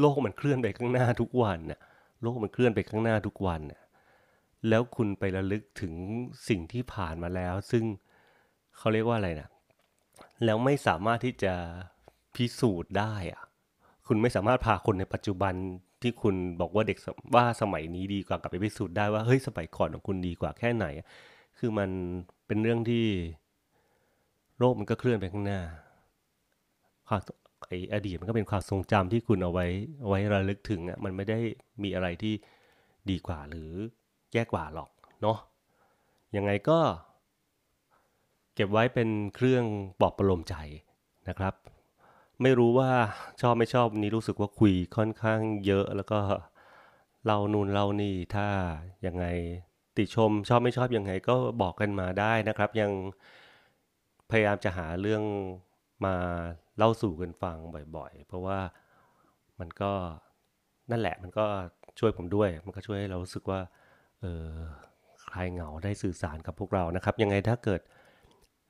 [0.00, 1.80] โลกมันเคลื่อนไปข้างหน้าทุกวันน่ะ
[2.22, 3.82] โลกมันเคลื่อนไปข้างหน้าทุกวันน่ะ
[4.68, 5.94] แล้วคุณไประลึกถึง
[6.48, 7.84] สิ่งที่ผ่านมาแล้ว ซึ่ง
[8.76, 9.48] เขาเรียกว่าอะไรนะ
[10.44, 11.54] แล้วไม่สามารถที่จะ
[12.34, 13.42] พิสูจน์ได้อะ
[14.06, 15.54] คุณไม่สามารถพาคนในปัจจุบัน
[16.02, 16.98] ที่คุณบอกว่าเด็ก
[17.34, 20.86] ว่าสมัยนี้ดีกว่ากลับไปพิสูจน์ได้ว่าเฮ้ยสมัยก่อนของคุณดีกว่าแค่ไหน
[21.58, 21.90] คือมัน
[22.46, 23.06] เป็นเรื่องที่
[24.58, 25.60] โลกมันก็เคลื่อนไปข้างหน้า
[27.08, 27.20] ความ
[27.68, 29.66] ไออดีตมันก็เป็นความทรงจำที่คุณเอาไว้
[30.00, 31.38] เอาไว้ระลึกถึงอะมันไม่ได้
[31.82, 32.34] มีอะไรที่
[33.10, 33.70] ดีกว่าหรือ
[34.32, 34.90] แย่กว่าหรอก
[35.22, 35.38] เนาะ
[36.36, 36.78] ยังไงก็
[38.54, 39.64] เก็บไว้เป็นเครื่อง
[40.00, 40.54] ปลอบประโลมใจ
[41.28, 41.54] นะครับ
[42.42, 42.90] ไม่รู้ว่า
[43.40, 46.18] ชอบไม่ชอบนี้รู้สึกว่าคุยค่อนข้างเยอะ แล้วก็
[47.26, 48.48] เรานูนเรานี่ถ้า
[49.06, 49.24] ยังไง
[49.96, 52.90] ติชมชอบไม่ชอบยังไงก็บอกกันมาได้นะครับ ยัง
[54.30, 55.22] พยายามจะหาเรื่อง
[56.04, 56.14] มา
[56.76, 57.56] เล่าสู่กันฟัง
[57.96, 58.58] บ่อยๆ เพราะว่า
[59.60, 59.92] มันก็
[60.90, 61.44] นั่นแหละมันก็
[61.98, 63.60] ช่วยผมด้วย มันก็ช่วยให้เรารู้สึกว่า
[64.20, 64.52] เออ
[65.24, 67.80] คลายเหงาได้สื่อสารกับพวกเรานะครับ ยังไงถ้าเกิด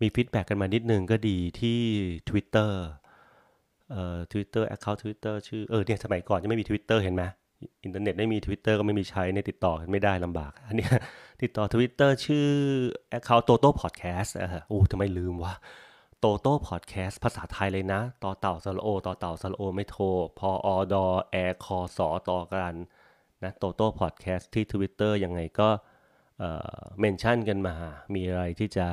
[0.01, 1.81] มี feedback กันมานิดนึงก็ดีที่
[2.29, 2.73] Twitter
[3.91, 7.25] เอ่อ Twitter account Twitter ชื่อ เออเนี่ยสมัยก่อนจะไม่มี Twitter เห็นไหม
[7.85, 10.89] อินเทอร์เน็ตไม่มี Twitter ก็ไม่มีใช้ในติดต่อกันไม่ได้ลำบาก อันนี้
[11.43, 12.49] ติดต่อ Twitter ชื่อ
[13.19, 15.55] account Toto Podcast อะโอ้ทำไมลืมวะ
[16.21, 20.05] โตโต้พอดแคสต์ภาษาไทยเลยนะ ต่อเต่าสระโอ ต่อเต่าสระโอ ไม้โท
[20.39, 22.75] พออดอแอร์คอสอต่อกัน
[23.45, 25.69] นะโตโต้พอดแคสต์ที่ Twitter ยังไงก็
[26.41, 27.75] mention กันมา
[28.15, 28.87] มีอะไรที่จะ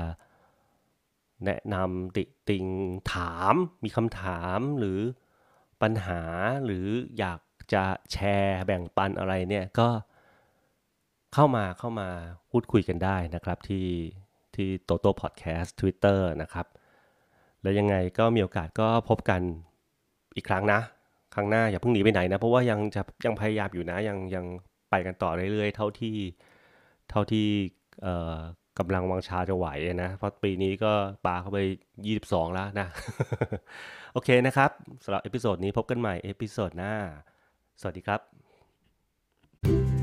[1.46, 2.66] แนะนำติติง
[3.14, 5.00] ถามมีคำถามหรือ
[5.82, 6.22] ปัญหา
[6.66, 6.88] หรือ
[7.20, 7.40] อยาก
[7.74, 9.90] จะแชร์แบ่งปันอะไรเนี่ยก็
[11.34, 12.10] เข้ามาเข้ามา
[12.52, 13.88] พูดคุยกันได้นะครับที่
[14.56, 16.66] ที่โตโต้พอดแคสต์ทวิตเตอร์นะครับ
[17.62, 19.42] แล้วยังไงก็มีโอกาสก็พบกัน
[20.36, 20.80] อีกครั้งนะ
[21.34, 24.46] ครั้งหน้าอย่าเพิ่งหนีไปไหนนะ เพราะว่ายังจะยังพยายามอยู่นะยังยัง
[24.90, 26.18] ไปกันต่อเรื่อยๆ เท่าที่
[27.10, 27.48] เท่าที่
[28.80, 29.68] กำลังวังชาจะไหว
[30.04, 30.92] นะเพราะปีนี้ก็
[31.26, 31.60] ปาเข้าไป
[32.08, 32.88] 22 แล้วนะ
[34.14, 34.72] โอเคนะครับ
[35.04, 36.94] สำหรับ episode นี้พบกันใหม่ episode หน้า
[37.82, 39.97] สวัสดีครับ